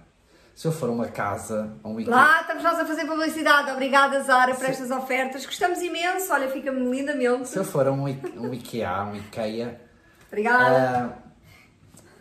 se 0.55 0.67
eu 0.69 0.73
for 0.73 0.88
uma 0.88 1.09
casa, 1.09 1.73
um 1.85 1.99
Ikea, 1.99 2.14
Lá 2.14 2.41
estamos 2.43 2.62
nós 2.62 2.79
a 2.79 2.87
fazer 2.87 3.05
publicidade. 3.07 3.71
Obrigada, 3.73 4.23
Zara, 4.23 4.55
por 4.55 4.64
estas 4.64 4.91
ofertas. 4.91 5.45
Gostamos 5.45 5.81
imenso. 5.83 6.33
Olha, 6.33 6.49
fica-me 6.49 6.88
lindamente. 6.91 7.49
se 7.49 7.57
eu 7.59 7.64
for 7.64 7.88
um, 7.88 8.03
um 8.05 8.55
Ikea, 8.55 9.03
um 9.05 9.17
Ikea, 9.17 9.81
Obrigada. 10.29 11.17
ah, 11.17 11.19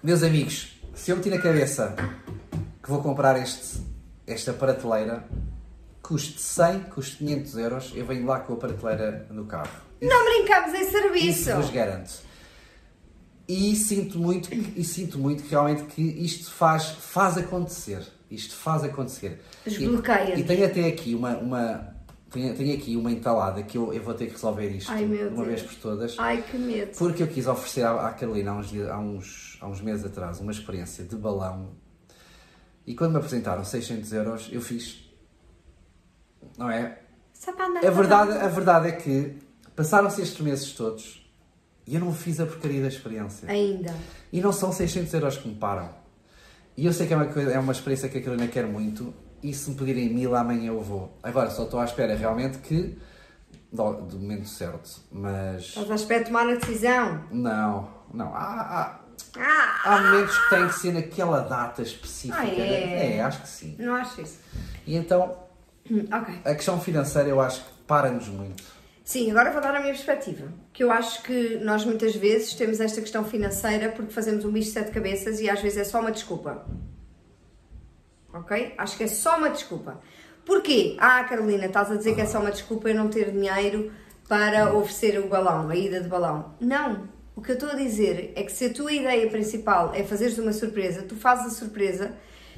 meus 0.02 0.24
amigos, 0.24 0.82
se 0.96 1.12
eu 1.12 1.16
meti 1.18 1.30
na 1.30 1.38
cabeça 1.40 1.96
que 2.82 2.90
vou 2.90 3.02
comprar 3.02 3.40
este, 3.40 3.82
esta 4.28 4.52
prateleira, 4.52 5.24
custe 6.04 6.40
100, 6.40 6.80
custe 6.94 7.18
500 7.18 7.58
euros, 7.58 7.92
eu 7.96 8.06
venho 8.06 8.26
lá 8.28 8.40
com 8.42 8.54
a 8.54 8.58
prateleira 8.58 9.26
no 9.32 9.46
carro. 9.46 9.72
Não 10.02 10.26
brincamos 10.26 10.74
em 10.80 10.92
serviço. 10.92 11.26
Isso 11.50 11.56
vos 11.56 11.70
garanto. 11.72 12.12
E 13.48 13.76
sinto 13.76 14.20
muito, 14.20 14.54
e 14.54 14.84
sinto 14.84 15.18
muito 15.18 15.44
que 15.44 15.50
realmente 15.50 15.84
que 15.84 16.02
isto 16.02 16.52
faz, 16.52 16.90
faz 16.90 17.38
acontecer. 17.38 18.06
Isto 18.30 18.56
faz 18.56 18.84
acontecer. 18.84 19.42
Desbloqueia-nos. 19.66 20.40
E, 20.40 20.42
e 20.42 20.44
tenho 20.44 20.66
até 20.66 20.88
aqui 20.88 21.14
uma, 21.16 21.38
uma 21.38 21.94
tenho, 22.32 22.56
tenho 22.56 22.74
aqui 22.76 22.96
uma 22.96 23.12
entalada 23.12 23.62
que 23.64 23.78
eu, 23.78 23.94
eu 23.94 24.02
vou 24.02 24.14
ter 24.14 24.26
que 24.28 24.34
resolver 24.34 24.70
isto 24.70 24.92
Ai, 24.92 25.06
uma 25.06 25.16
Deus. 25.16 25.48
vez 25.48 25.62
por 25.62 25.76
todas. 25.76 26.16
Ai, 26.18 26.42
que 26.42 26.58
medo. 26.58 26.98
Porque 26.98 27.22
eu 27.24 27.28
quis 27.28 27.46
oferecer 27.48 27.84
à, 27.86 28.08
à 28.08 28.12
Carolina 28.14 28.52
há 28.52 28.56
uns, 28.56 28.70
dias- 28.70 28.90
há, 28.90 28.98
uns, 28.98 29.58
há 29.62 29.68
uns 29.68 29.82
meses 29.82 30.06
atrás 30.06 30.40
uma 30.40 30.52
experiência 30.52 31.04
de 31.04 31.16
balão 31.16 31.72
e 32.88 32.96
quando 32.96 33.12
me 33.12 33.18
apresentaram 33.18 33.64
600 33.64 34.12
euros 34.14 34.50
eu 34.52 34.62
fiz. 34.62 35.02
Não 36.58 36.70
é? 36.70 37.00
Só 37.34 37.52
para 37.54 37.66
andar 37.68 37.86
A 37.86 37.92
verdade, 37.92 38.32
a 38.34 38.48
verdade 38.48 38.88
é 38.88 38.92
que 38.92 39.38
passaram-se 39.76 40.22
estes 40.22 40.40
meses 40.40 40.72
todos 40.74 41.24
e 41.86 41.96
eu 41.96 42.00
não 42.02 42.14
fiz 42.14 42.40
a 42.40 42.46
porcaria 42.46 42.82
da 42.82 42.88
experiência. 42.88 43.50
Ainda. 43.50 43.94
E 44.32 44.40
não 44.42 44.54
são 44.54 44.72
600 44.72 45.14
euros 45.14 45.38
que 45.38 45.48
me 45.48 45.56
param. 45.56 45.90
E 46.78 46.86
eu 46.86 46.94
sei 46.94 47.06
que 47.06 47.14
é 47.14 47.18
uma, 47.18 47.26
coisa, 47.26 47.52
é 47.52 47.60
uma 47.60 47.72
experiência 47.74 48.10
que 48.10 48.18
a 48.18 48.22
Carolina 48.22 48.48
quer 48.48 48.66
muito 48.66 49.14
e 49.44 49.54
se 49.54 49.70
me 49.70 49.76
pedirem 49.76 50.10
mil 50.14 50.36
amanhã 50.36 50.68
eu 50.68 50.82
vou. 50.82 51.18
Agora 51.22 51.50
só 51.50 51.64
estou 51.66 51.80
à 51.80 51.86
espera 51.86 52.16
realmente 52.16 52.60
que 52.60 52.98
do, 53.72 53.94
do 53.94 54.20
momento 54.20 54.48
certo. 54.48 55.02
Mas 55.12 55.64
Estás 55.64 55.92
à 55.92 55.96
espera 55.96 56.22
de 56.22 56.28
tomar 56.28 56.48
a 56.48 56.56
decisão. 56.56 57.26
não, 57.32 57.90
não. 58.14 58.34
Há, 58.34 58.40
há, 58.40 59.00
Ah! 59.38 59.82
há 59.86 60.02
momentos 60.02 60.38
que 60.38 60.50
têm 60.50 60.68
que 60.68 60.74
ser 60.76 60.94
naquela 60.94 61.42
data 61.42 61.82
específica. 61.82 62.40
Ah, 62.40 62.48
é? 62.48 63.18
é, 63.18 63.22
acho 63.22 63.42
que 63.42 63.50
sim. 63.50 63.76
Não 63.78 63.96
acho 63.96 64.22
isso. 64.22 64.40
E 64.88 64.96
então 64.96 65.43
Hum, 65.90 66.06
Ok. 66.12 66.36
a 66.46 66.56
questão 66.56 66.80
financeira 66.80 67.30
eu 67.30 67.40
acho 67.42 67.64
que 67.64 67.72
para-nos 67.88 68.28
muito. 68.28 68.64
Sim, 69.04 69.30
agora 69.32 69.52
vou 69.52 69.62
dar 69.62 69.76
a 69.76 69.80
minha 69.82 69.94
perspectiva. 69.94 70.48
Que 70.72 70.84
eu 70.84 70.90
acho 70.92 71.22
que 71.24 71.58
nós 71.58 71.84
muitas 71.84 72.16
vezes 72.16 72.54
temos 72.54 72.80
esta 72.80 73.02
questão 73.02 73.26
financeira 73.26 73.90
porque 73.90 74.14
fazemos 74.14 74.46
um 74.46 74.52
bicho 74.52 74.68
de 74.70 74.74
sete 74.74 74.92
cabeças 74.92 75.42
e 75.42 75.50
às 75.50 75.60
vezes 75.62 75.78
é 75.80 75.84
só 75.84 76.00
uma 76.00 76.12
desculpa. 76.12 76.66
Ok? 78.34 78.74
Acho 78.78 78.98
que 78.98 79.04
é 79.04 79.08
só 79.08 79.38
uma 79.38 79.50
desculpa. 79.50 80.00
Porquê? 80.46 80.96
Ah, 81.00 81.24
Carolina, 81.26 81.66
estás 81.66 81.92
a 81.92 81.96
dizer 81.96 82.16
que 82.16 82.22
é 82.22 82.26
só 82.26 82.40
uma 82.40 82.52
desculpa 82.52 82.90
eu 82.90 82.96
não 82.96 83.10
ter 83.10 83.32
dinheiro 83.32 83.92
para 84.28 84.74
oferecer 84.74 85.20
o 85.20 85.28
balão, 85.28 85.70
a 85.70 85.76
ida 85.76 86.00
de 86.02 86.08
balão. 86.08 86.56
Não. 86.60 87.08
O 87.36 87.42
que 87.42 87.52
eu 87.52 87.56
estou 87.56 87.70
a 87.70 87.76
dizer 87.76 88.32
é 88.36 88.44
que 88.44 88.52
se 88.52 88.66
a 88.66 88.74
tua 88.74 88.92
ideia 88.92 89.28
principal 89.30 89.94
é 89.94 90.04
fazeres 90.04 90.38
uma 90.38 90.54
surpresa, 90.54 91.04
tu 91.04 91.16
fazes 91.16 91.48
a 91.48 91.50
surpresa. 91.50 92.14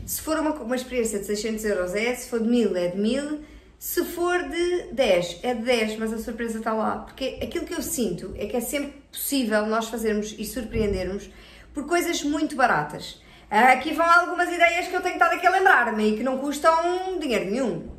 Se 0.06 0.22
for 0.22 0.40
uma, 0.40 0.52
uma 0.52 0.76
experiência 0.76 1.20
de 1.20 1.26
600 1.26 1.66
euros 1.66 1.96
é, 1.96 2.16
se 2.16 2.30
for 2.30 2.40
de 2.40 2.48
1000 2.48 2.76
é 2.76 2.88
de 2.88 2.98
1000, 2.98 3.42
se 3.78 4.04
for 4.04 4.42
de 4.50 4.94
10 4.94 5.40
é 5.44 5.54
de 5.54 5.62
10, 5.62 5.98
mas 5.98 6.14
a 6.14 6.18
surpresa 6.18 6.58
está 6.60 6.74
lá. 6.74 7.00
Porque 7.00 7.40
aquilo 7.42 7.66
que 7.66 7.74
eu 7.74 7.82
sinto 7.82 8.34
é 8.38 8.46
que 8.46 8.58
é 8.58 8.62
sempre 8.62 8.94
possível 9.12 9.66
nós 9.66 9.88
fazermos 9.88 10.36
e 10.38 10.46
surpreendermos 10.46 11.30
por 11.74 11.86
coisas 11.86 12.24
muito 12.24 12.56
baratas. 12.56 13.22
Aqui 13.50 13.94
vão 13.94 14.06
algumas 14.06 14.52
ideias 14.52 14.88
que 14.88 14.96
eu 14.96 15.02
tenho 15.02 15.14
estado 15.16 15.36
aqui 15.36 15.46
a 15.46 15.52
lembrar-me 15.52 16.14
e 16.14 16.18
que 16.18 16.24
não 16.24 16.40
custam 16.40 17.20
dinheiro 17.20 17.46
nenhum. 17.46 17.90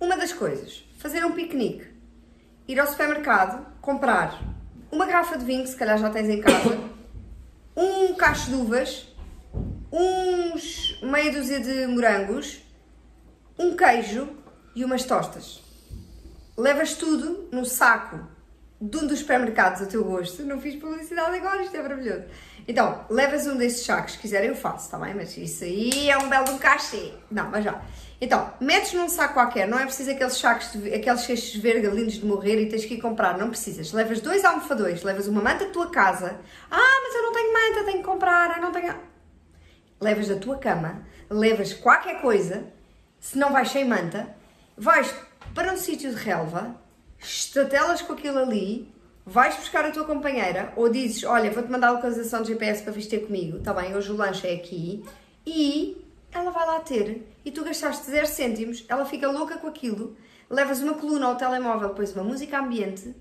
Uma 0.00 0.16
das 0.16 0.32
coisas, 0.32 0.84
fazer 0.98 1.24
um 1.24 1.32
piquenique, 1.32 1.86
ir 2.68 2.78
ao 2.78 2.86
supermercado, 2.86 3.66
comprar 3.80 4.40
uma 4.92 5.06
garrafa 5.06 5.36
de 5.36 5.44
vinho, 5.44 5.64
que 5.64 5.70
se 5.70 5.76
calhar 5.76 5.98
já 5.98 6.10
tens 6.10 6.28
em 6.28 6.40
casa, 6.40 6.78
um 7.76 8.14
cacho 8.14 8.50
de 8.50 8.56
uvas, 8.56 9.08
uns 9.92 10.98
meia 11.02 11.32
dúzia 11.32 11.60
de 11.60 11.86
morangos, 11.86 12.60
um 13.58 13.76
queijo 13.76 14.28
e 14.74 14.84
umas 14.84 15.04
tostas. 15.04 15.62
Levas 16.56 16.94
tudo 16.94 17.48
no 17.52 17.64
saco 17.64 18.36
de 18.80 18.96
um 18.96 19.06
dos 19.06 19.20
supermercados 19.20 19.82
a 19.82 19.86
teu 19.86 20.04
gosto. 20.04 20.42
Não 20.42 20.60
fiz 20.60 20.76
publicidade 20.76 21.36
agora, 21.36 21.62
isto 21.62 21.76
é 21.76 21.82
maravilhoso. 21.82 22.24
Então, 22.68 23.04
levas 23.08 23.46
um 23.46 23.56
desses 23.56 23.84
sacos, 23.84 24.12
se 24.12 24.18
quiser 24.18 24.44
eu 24.44 24.54
faço, 24.54 24.86
está 24.86 24.98
bem? 24.98 25.14
Mas 25.14 25.36
isso 25.36 25.64
aí 25.64 26.10
é 26.10 26.18
um 26.18 26.28
belo 26.28 26.58
cachê. 26.58 27.12
Não, 27.30 27.48
mas 27.48 27.64
já. 27.64 27.80
Então, 28.20 28.52
metes 28.60 28.92
num 28.94 29.08
saco 29.08 29.34
qualquer, 29.34 29.68
não 29.68 29.78
é 29.78 29.84
preciso 29.84 30.10
aqueles 30.10 30.36
sacos, 30.36 30.72
de, 30.72 30.92
aqueles 30.92 31.20
cestos 31.20 31.54
verga 31.56 31.90
lindos 31.90 32.14
de 32.14 32.24
morrer 32.24 32.60
e 32.60 32.68
tens 32.68 32.84
que 32.84 32.94
ir 32.94 33.00
comprar, 33.00 33.38
não 33.38 33.50
precisas. 33.50 33.92
Levas 33.92 34.20
dois 34.20 34.44
almofadões, 34.44 35.02
levas 35.02 35.28
uma 35.28 35.42
manta 35.42 35.66
da 35.66 35.70
tua 35.70 35.90
casa. 35.90 36.40
Ah, 36.70 37.00
mas 37.02 37.14
eu 37.14 37.22
não 37.22 37.32
tenho 37.32 37.52
manta, 37.52 37.84
tenho 37.84 37.98
que 37.98 38.04
comprar, 38.04 38.56
eu 38.56 38.62
não 38.62 38.72
tenho... 38.72 38.94
Levas 40.00 40.28
da 40.28 40.36
tua 40.36 40.58
cama, 40.58 41.02
levas 41.30 41.72
qualquer 41.72 42.20
coisa, 42.20 42.66
se 43.18 43.38
não 43.38 43.52
vais 43.52 43.70
sem 43.70 43.84
manta, 43.84 44.34
vais 44.76 45.12
para 45.54 45.72
um 45.72 45.76
sítio 45.76 46.10
de 46.10 46.16
relva, 46.16 46.76
estatelas 47.18 48.02
com 48.02 48.12
aquilo 48.12 48.38
ali, 48.38 48.92
vais 49.24 49.56
buscar 49.56 49.84
a 49.84 49.90
tua 49.90 50.04
companheira 50.04 50.72
ou 50.76 50.88
dizes, 50.88 51.24
olha, 51.24 51.50
vou-te 51.50 51.70
mandar 51.70 51.88
a 51.88 51.92
localização 51.92 52.42
de 52.42 52.52
GPS 52.52 52.82
para 52.82 52.92
vires 52.92 53.08
ter 53.08 53.26
comigo, 53.26 53.58
está 53.58 53.72
bem, 53.72 53.94
hoje 53.96 54.12
o 54.12 54.16
lanche 54.16 54.46
é 54.46 54.54
aqui, 54.54 55.04
e 55.44 56.04
ela 56.30 56.50
vai 56.50 56.66
lá 56.66 56.80
ter, 56.80 57.26
e 57.44 57.50
tu 57.50 57.64
gastaste 57.64 58.10
0 58.10 58.26
cêntimos, 58.26 58.84
ela 58.88 59.04
fica 59.04 59.28
louca 59.30 59.56
com 59.56 59.66
aquilo, 59.66 60.16
levas 60.48 60.80
uma 60.80 60.94
coluna 60.94 61.26
ao 61.26 61.36
telemóvel, 61.36 61.88
depois 61.88 62.12
uma 62.12 62.22
música 62.22 62.58
ambiente, 62.58 63.14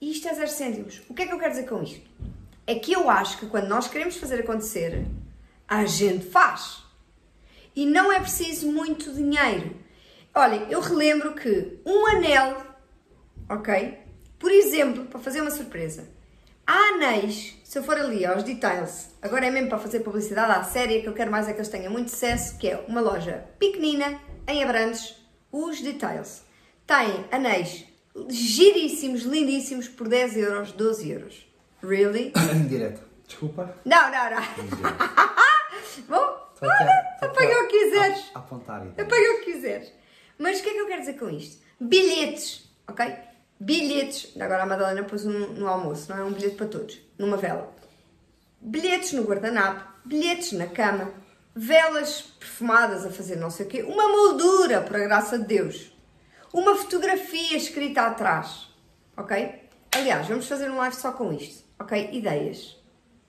e 0.00 0.10
isto 0.10 0.28
é 0.28 0.34
0 0.34 0.48
cêntimos. 0.48 1.00
O 1.08 1.14
que 1.14 1.22
é 1.22 1.26
que 1.26 1.32
eu 1.32 1.38
quero 1.38 1.52
dizer 1.52 1.68
com 1.68 1.82
isto? 1.82 2.10
É 2.66 2.74
que 2.74 2.92
eu 2.92 3.08
acho 3.08 3.38
que 3.38 3.46
quando 3.46 3.68
nós 3.68 3.88
queremos 3.88 4.16
fazer 4.16 4.40
acontecer, 4.40 5.06
a 5.72 5.86
gente 5.86 6.26
faz. 6.26 6.82
E 7.74 7.86
não 7.86 8.12
é 8.12 8.20
preciso 8.20 8.70
muito 8.70 9.10
dinheiro. 9.14 9.74
Olha, 10.34 10.66
eu 10.68 10.80
relembro 10.80 11.34
que 11.34 11.80
um 11.86 12.06
anel, 12.08 12.58
ok? 13.48 13.98
Por 14.38 14.50
exemplo, 14.50 15.06
para 15.06 15.18
fazer 15.18 15.40
uma 15.40 15.50
surpresa. 15.50 16.10
Há 16.66 16.94
anéis, 16.94 17.56
se 17.64 17.78
eu 17.78 17.82
for 17.82 17.96
ali 17.96 18.26
aos 18.26 18.42
details, 18.42 19.08
agora 19.22 19.46
é 19.46 19.50
mesmo 19.50 19.70
para 19.70 19.78
fazer 19.78 20.00
publicidade 20.00 20.52
à 20.52 20.62
série, 20.62 21.00
que 21.00 21.08
eu 21.08 21.14
quero 21.14 21.30
mais 21.30 21.48
é 21.48 21.54
que 21.54 21.58
eles 21.58 21.70
tenham 21.70 21.90
muito 21.90 22.10
sucesso, 22.10 22.58
que 22.58 22.68
é 22.68 22.84
uma 22.86 23.00
loja 23.00 23.46
pequenina, 23.58 24.20
em 24.46 24.62
Abrantes, 24.62 25.16
os 25.50 25.80
details. 25.80 26.42
Tem 26.86 27.24
anéis 27.32 27.86
giríssimos, 28.28 29.22
lindíssimos, 29.22 29.88
por 29.88 30.06
10 30.06 30.36
euros, 30.36 30.72
12 30.72 31.10
euros. 31.10 31.46
Really? 31.82 32.30
Direto. 32.68 33.00
Desculpa. 33.26 33.74
Não, 33.86 34.10
não, 34.10 34.30
não. 34.30 35.42
Bom, 36.08 36.48
Estou 36.54 36.70
aqui 36.70 36.82
a- 36.84 37.14
estou 37.14 37.28
aqui 37.30 37.38
apaga 37.44 37.54
a- 37.54 37.62
o 37.64 37.68
que 37.68 37.78
quiseres. 37.78 38.30
A, 38.34 38.38
apontar. 38.38 38.82
Apaga 38.82 39.32
o 39.34 39.38
que 39.44 39.52
quiseres. 39.52 39.92
Mas 40.38 40.60
o 40.60 40.62
que 40.62 40.68
é 40.70 40.72
que 40.72 40.78
eu 40.78 40.86
quero 40.86 41.00
dizer 41.00 41.14
com 41.18 41.28
isto? 41.30 41.62
Bilhetes, 41.80 42.70
ok? 42.88 43.14
Bilhetes. 43.60 44.32
Agora 44.40 44.62
a 44.62 44.66
Madalena 44.66 45.04
pôs 45.04 45.24
um 45.26 45.30
no 45.54 45.68
almoço, 45.68 46.10
não 46.10 46.18
é? 46.18 46.24
Um 46.24 46.32
bilhete 46.32 46.56
para 46.56 46.66
todos, 46.66 46.98
numa 47.18 47.36
vela. 47.36 47.72
Bilhetes 48.60 49.12
no 49.12 49.22
guardanapo, 49.24 49.84
bilhetes 50.04 50.52
na 50.52 50.66
cama, 50.66 51.12
velas 51.54 52.22
perfumadas 52.38 53.04
a 53.04 53.10
fazer 53.10 53.36
não 53.36 53.50
sei 53.50 53.66
o 53.66 53.68
quê, 53.68 53.82
uma 53.82 54.08
moldura, 54.08 54.80
por 54.80 54.96
a 54.96 55.00
graça 55.00 55.38
de 55.38 55.46
Deus, 55.46 55.92
uma 56.52 56.76
fotografia 56.76 57.56
escrita 57.56 58.02
atrás, 58.02 58.68
ok? 59.16 59.68
Aliás, 59.94 60.26
vamos 60.28 60.46
fazer 60.48 60.70
um 60.70 60.76
live 60.78 60.94
só 60.96 61.12
com 61.12 61.32
isto, 61.32 61.64
ok? 61.78 62.10
Ideias. 62.12 62.80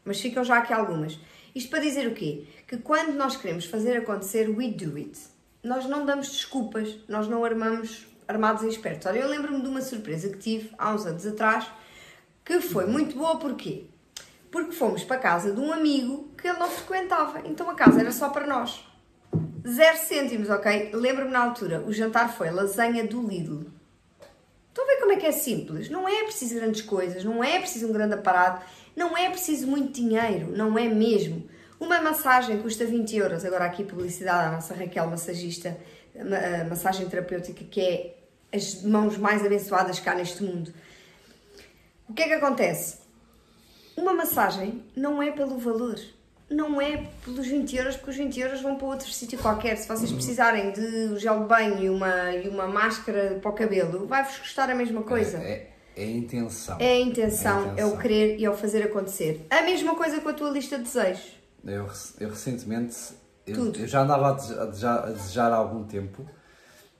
Mas 0.05 0.19
ficam 0.21 0.43
já 0.43 0.57
aqui 0.59 0.71
algumas. 0.73 1.17
Isto 1.55 1.69
para 1.69 1.79
dizer 1.79 2.07
o 2.07 2.13
quê? 2.13 2.45
Que 2.67 2.77
quando 2.77 3.13
nós 3.13 3.35
queremos 3.35 3.65
fazer 3.65 3.97
acontecer, 3.97 4.49
we 4.49 4.69
do 4.69 4.97
it. 4.97 5.19
Nós 5.63 5.85
não 5.85 6.05
damos 6.05 6.29
desculpas, 6.29 6.95
nós 7.07 7.27
não 7.27 7.45
armamos 7.45 8.07
armados 8.27 8.63
e 8.63 8.67
espertos. 8.67 9.05
Olha, 9.05 9.19
eu 9.19 9.27
lembro-me 9.27 9.61
de 9.61 9.67
uma 9.67 9.81
surpresa 9.81 10.29
que 10.29 10.37
tive 10.37 10.71
há 10.77 10.93
uns 10.93 11.05
anos 11.05 11.25
atrás, 11.25 11.65
que 12.43 12.59
foi 12.59 12.85
muito 12.85 13.15
boa, 13.15 13.37
porquê? 13.37 13.85
Porque 14.51 14.71
fomos 14.71 15.03
para 15.03 15.17
a 15.17 15.19
casa 15.19 15.51
de 15.51 15.59
um 15.59 15.71
amigo 15.71 16.29
que 16.37 16.47
ele 16.47 16.57
não 16.57 16.69
frequentava, 16.69 17.41
então 17.45 17.69
a 17.69 17.75
casa 17.75 17.99
era 17.99 18.11
só 18.11 18.29
para 18.29 18.47
nós. 18.47 18.85
Zero 19.67 19.97
cêntimos, 19.97 20.49
ok? 20.49 20.91
Lembro-me 20.93 21.31
na 21.31 21.39
altura, 21.39 21.81
o 21.81 21.93
jantar 21.93 22.35
foi 22.35 22.51
lasanha 22.51 23.05
do 23.07 23.25
Lidl. 23.25 23.65
Estão 24.69 24.83
a 24.83 24.87
ver 24.87 24.99
como 24.99 25.11
é 25.11 25.15
que 25.17 25.25
é 25.25 25.31
simples? 25.31 25.89
Não 25.89 26.09
é 26.09 26.23
preciso 26.23 26.55
grandes 26.55 26.81
coisas, 26.81 27.23
não 27.23 27.43
é 27.43 27.59
preciso 27.59 27.87
um 27.87 27.93
grande 27.93 28.15
aparato, 28.15 28.65
não 28.95 29.17
é 29.17 29.29
preciso 29.29 29.67
muito 29.67 29.93
dinheiro, 29.93 30.55
não 30.55 30.77
é 30.77 30.87
mesmo. 30.87 31.47
Uma 31.79 32.01
massagem 32.01 32.61
custa 32.61 32.85
20 32.85 33.15
euros. 33.17 33.45
Agora 33.45 33.65
aqui 33.65 33.83
publicidade 33.83 34.47
à 34.47 34.51
nossa 34.51 34.73
Raquel, 34.73 35.07
massagista, 35.07 35.77
massagem 36.69 37.07
terapêutica, 37.09 37.63
que 37.65 37.81
é 37.81 38.15
as 38.55 38.83
mãos 38.83 39.17
mais 39.17 39.43
abençoadas 39.45 39.99
cá 39.99 40.15
neste 40.15 40.43
mundo. 40.43 40.73
O 42.07 42.13
que 42.13 42.23
é 42.23 42.27
que 42.27 42.33
acontece? 42.33 42.97
Uma 43.97 44.13
massagem 44.13 44.83
não 44.95 45.21
é 45.21 45.31
pelo 45.31 45.57
valor, 45.57 45.99
não 46.49 46.79
é 46.79 47.07
pelos 47.25 47.47
20 47.47 47.75
euros, 47.75 47.95
porque 47.95 48.11
os 48.11 48.17
20 48.17 48.39
euros 48.39 48.61
vão 48.61 48.75
para 48.75 48.87
outro 48.87 49.11
sítio 49.11 49.39
qualquer. 49.39 49.77
Se 49.77 49.87
vocês 49.87 50.11
precisarem 50.11 50.71
de 50.71 51.13
um 51.13 51.19
gel 51.19 51.41
de 51.41 51.45
banho 51.45 51.83
e 51.83 51.89
uma, 51.89 52.31
e 52.31 52.47
uma 52.47 52.67
máscara 52.67 53.39
para 53.41 53.51
o 53.51 53.53
cabelo, 53.53 54.05
vai-vos 54.05 54.37
custar 54.37 54.69
a 54.69 54.75
mesma 54.75 55.01
coisa. 55.03 55.37
É, 55.37 55.51
é 55.51 55.72
a 55.97 56.05
intenção. 56.05 56.77
É 56.79 56.93
a 56.93 56.99
intenção, 57.01 57.73
é, 57.77 57.81
É 57.81 57.85
o 57.85 57.97
querer 57.97 58.39
e 58.39 58.45
é 58.45 58.49
o 58.49 58.55
fazer 58.55 58.83
acontecer. 58.83 59.45
A 59.49 59.61
mesma 59.61 59.95
coisa 59.95 60.19
com 60.21 60.29
a 60.29 60.33
tua 60.33 60.49
lista 60.49 60.77
de 60.77 60.83
desejos. 60.85 61.23
Eu, 61.65 61.87
eu 62.19 62.29
recentemente, 62.29 62.95
eu, 63.47 63.73
eu 63.73 63.87
já 63.87 64.01
andava 64.03 64.29
a 64.29 64.33
desejar, 64.65 64.99
a 65.03 65.11
desejar- 65.11 65.51
há 65.51 65.55
algum 65.55 65.83
tempo 65.83 66.25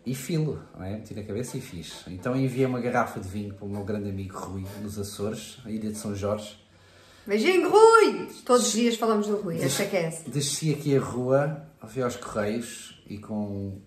e 0.05 0.13
filo, 0.13 0.61
não 0.77 0.85
é? 0.85 0.91
Meti 0.93 1.13
na 1.13 1.23
cabeça 1.23 1.57
e 1.57 1.61
fiz. 1.61 2.03
Então 2.07 2.35
enviei 2.35 2.65
uma 2.65 2.79
garrafa 2.79 3.19
de 3.19 3.27
vinho 3.27 3.53
para 3.53 3.65
o 3.65 3.69
meu 3.69 3.83
grande 3.83 4.09
amigo 4.09 4.37
Rui, 4.37 4.65
nos 4.81 4.97
Açores, 4.99 5.57
a 5.65 5.69
ilha 5.71 5.91
de 5.91 5.97
São 5.97 6.13
Jorge. 6.15 6.57
Beijinho, 7.25 7.69
Rui! 7.69 8.27
Todos 8.45 8.67
os 8.67 8.73
dias 8.73 8.95
falamos 8.95 9.27
do 9.27 9.37
Rui, 9.37 9.61
esta 9.61 9.83
é 9.83 9.85
que 9.87 9.95
é 9.95 10.03
essa. 10.03 10.29
Desci 10.29 10.73
aqui 10.73 10.95
a 10.97 10.99
rua, 10.99 11.65
fui 11.87 12.01
aos 12.01 12.17
Correios 12.17 13.01
e 13.07 13.17
com, 13.17 13.79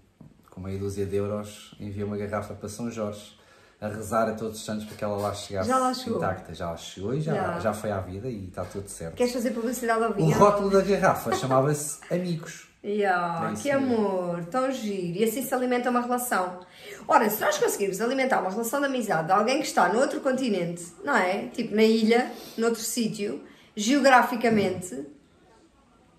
com 0.51 0.61
meia 0.61 0.79
dúzia 0.79 1.05
de 1.05 1.17
euros 1.17 1.75
enviei 1.79 2.03
uma 2.05 2.17
garrafa 2.17 2.55
para 2.55 2.69
São 2.69 2.91
Jorge 2.91 3.36
a 3.80 3.88
rezar 3.88 4.28
a 4.28 4.33
todos 4.33 4.59
os 4.59 4.64
santos 4.64 4.85
para 4.87 4.97
que 4.97 5.04
ela 5.04 5.16
lá 5.16 5.35
chegasse 5.35 5.68
Já 5.68 5.78
lá 5.78 5.92
chegou. 5.92 6.18
intacta. 6.18 6.54
Já 6.54 6.71
lá 6.71 6.76
chegou 6.76 7.14
e 7.14 7.21
já, 7.21 7.35
Já. 7.35 7.61
já. 7.61 7.73
foi 7.75 7.90
à 7.90 8.00
vida 8.00 8.28
e 8.28 8.47
está 8.47 8.64
tudo 8.64 8.88
certo. 8.88 9.14
Queres 9.16 9.33
fazer 9.33 9.50
publicidade 9.50 10.02
ao 10.02 10.11
O 10.11 10.14
vinho? 10.14 10.37
rótulo 10.37 10.71
da 10.71 10.80
garrafa 10.80 11.35
chamava-se 11.35 11.99
Amigos. 12.11 12.66
Yeah, 12.85 13.50
É 13.52 13.61
que 13.61 13.68
amor, 13.71 14.45
tão 14.45 14.71
giro. 14.71 15.18
E 15.18 15.25
assim 15.25 15.42
se 15.42 15.52
alimenta 15.52 15.90
uma 15.90 16.00
relação. 16.00 16.61
Ora, 17.09 17.28
se 17.28 17.40
nós 17.40 17.59
conseguirmos 17.59 18.00
alimentar 18.00 18.40
uma 18.40 18.50
relação 18.50 18.78
de 18.80 18.87
amizade 18.87 19.26
de 19.26 19.33
alguém 19.33 19.61
que 19.61 19.66
está 19.66 19.88
no 19.88 19.99
outro 19.99 20.21
continente, 20.21 20.87
não 21.05 21.16
é? 21.16 21.48
Tipo 21.48 21.74
na 21.74 21.83
ilha, 21.83 22.31
noutro 22.57 22.81
sítio, 22.81 23.42
geograficamente, 23.74 25.05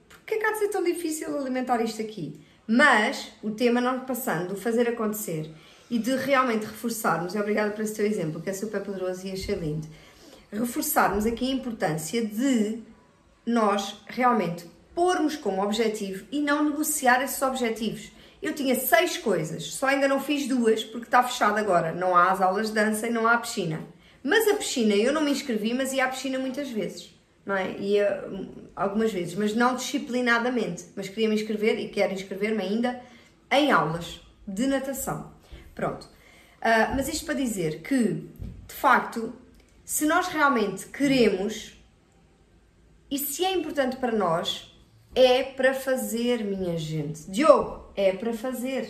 porque 0.10 0.34
é 0.34 0.38
que 0.40 0.46
há 0.46 0.52
de 0.52 0.60
ser 0.60 0.68
tão 0.68 0.84
difícil 0.84 1.38
alimentar 1.40 1.82
isto 1.82 2.02
aqui? 2.02 2.40
Mas 2.68 3.32
o 3.42 3.52
tema 3.52 3.80
não 3.80 4.02
passando, 4.02 4.50
do 4.50 4.58
fazer 4.58 4.90
acontecer 4.90 5.50
e 5.90 5.98
de 5.98 6.16
realmente 6.16 6.66
reforçarmos, 6.66 7.36
obrigada 7.36 7.72
por 7.72 7.84
esse 7.84 7.96
teu 7.96 8.06
exemplo, 8.06 8.42
que 8.42 8.50
é 8.50 8.54
super 8.54 8.82
poderoso 8.82 9.26
e 9.26 9.32
achei 9.32 9.56
lindo, 9.56 9.88
reforçarmos 10.52 11.26
aqui 11.26 11.50
a 11.50 11.56
importância 11.56 12.26
de 12.26 12.80
nós 13.46 14.02
realmente 14.08 14.66
pormos 14.94 15.36
como 15.36 15.64
objetivo 15.64 16.26
e 16.32 16.42
não 16.42 16.64
negociar 16.64 17.24
esses 17.24 17.42
objetivos. 17.42 18.12
Eu 18.42 18.54
tinha 18.54 18.76
seis 18.76 19.18
coisas, 19.18 19.74
só 19.74 19.88
ainda 19.88 20.08
não 20.08 20.20
fiz 20.20 20.48
duas 20.48 20.84
porque 20.84 21.06
está 21.06 21.24
fechado 21.24 21.58
agora. 21.58 21.92
Não 21.92 22.16
há 22.16 22.32
as 22.32 22.42
aulas 22.42 22.68
de 22.68 22.74
dança 22.74 23.08
e 23.08 23.12
não 23.12 23.28
há 23.28 23.34
a 23.34 23.38
piscina. 23.38 23.80
Mas 24.24 24.48
a 24.48 24.56
piscina, 24.56 24.96
eu 24.96 25.14
não 25.14 25.22
me 25.22 25.32
inscrevi, 25.32 25.74
mas 25.74 25.94
ia 25.94 26.06
à 26.06 26.08
piscina 26.08 26.38
muitas 26.38 26.70
vezes. 26.70 27.16
Não 27.46 27.56
é? 27.56 27.78
Ia 27.78 28.26
hum, 28.28 28.50
algumas 28.76 29.12
vezes, 29.12 29.36
mas 29.36 29.56
não 29.56 29.76
disciplinadamente. 29.76 30.86
Mas 30.96 31.08
queria 31.08 31.30
me 31.30 31.36
inscrever 31.36 31.80
e 31.80 31.90
quero 31.90 32.14
inscrever-me 32.14 32.62
ainda 32.62 33.02
em 33.52 33.72
aulas 33.72 34.20
de 34.48 34.68
natação. 34.68 35.32
Pronto. 35.78 36.10
Ah, 36.60 36.94
mas 36.96 37.08
isto 37.08 37.24
para 37.24 37.36
dizer 37.36 37.84
que, 37.84 38.28
de 38.68 38.74
facto, 38.74 39.32
se 39.86 40.08
nós 40.08 40.28
realmente 40.28 40.88
queremos 40.88 41.80
e 43.12 43.20
se 43.20 43.46
é 43.46 43.54
importante 43.54 43.98
para 43.98 44.12
nós, 44.12 44.76
é 45.14 45.44
para 45.44 45.76
fazer, 45.76 46.44
minha 46.44 46.76
gente. 46.78 47.30
Diogo, 47.30 47.92
é 47.96 48.12
para 48.12 48.34
fazer. 48.34 48.90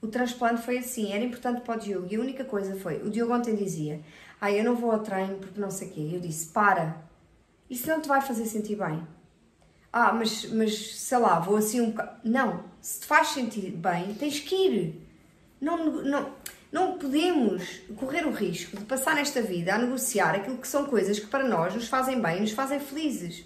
O 0.00 0.06
transplante 0.06 0.62
foi 0.62 0.78
assim, 0.78 1.12
era 1.12 1.24
importante 1.24 1.62
para 1.62 1.76
o 1.76 1.80
Diogo. 1.80 2.06
E 2.08 2.14
a 2.14 2.20
única 2.20 2.44
coisa 2.44 2.76
foi, 2.76 3.02
o 3.02 3.10
Diogo 3.10 3.34
ontem 3.34 3.56
dizia, 3.56 4.00
ah, 4.40 4.52
eu 4.52 4.62
não 4.62 4.76
vou 4.76 4.92
ao 4.92 5.00
treino 5.00 5.36
porque 5.36 5.60
não 5.60 5.70
sei 5.70 5.88
o 5.88 5.90
quê. 5.90 6.10
Eu 6.12 6.20
disse, 6.20 6.46
para. 6.52 6.96
Isso 7.68 7.88
não 7.88 8.00
te 8.00 8.06
vai 8.06 8.20
fazer 8.20 8.46
sentir 8.46 8.76
bem. 8.76 9.04
Ah, 9.92 10.12
mas, 10.12 10.44
mas 10.52 10.96
sei 10.96 11.18
lá, 11.18 11.40
vou 11.40 11.56
assim 11.56 11.80
um 11.80 11.90
bocado. 11.90 12.20
Não, 12.22 12.64
se 12.80 13.00
te 13.00 13.06
faz 13.06 13.30
sentir 13.30 13.72
bem, 13.72 14.14
tens 14.14 14.38
que 14.38 14.54
ir. 14.54 15.09
Não, 15.60 16.02
não, 16.02 16.32
não 16.72 16.98
podemos 16.98 17.80
correr 17.96 18.26
o 18.26 18.30
risco 18.30 18.76
de 18.76 18.84
passar 18.84 19.14
nesta 19.14 19.42
vida 19.42 19.74
a 19.74 19.78
negociar 19.78 20.34
aquilo 20.34 20.56
que 20.56 20.68
são 20.68 20.86
coisas 20.86 21.18
que 21.18 21.26
para 21.26 21.46
nós 21.46 21.74
nos 21.74 21.88
fazem 21.88 22.20
bem, 22.20 22.40
nos 22.40 22.52
fazem 22.52 22.80
felizes. 22.80 23.44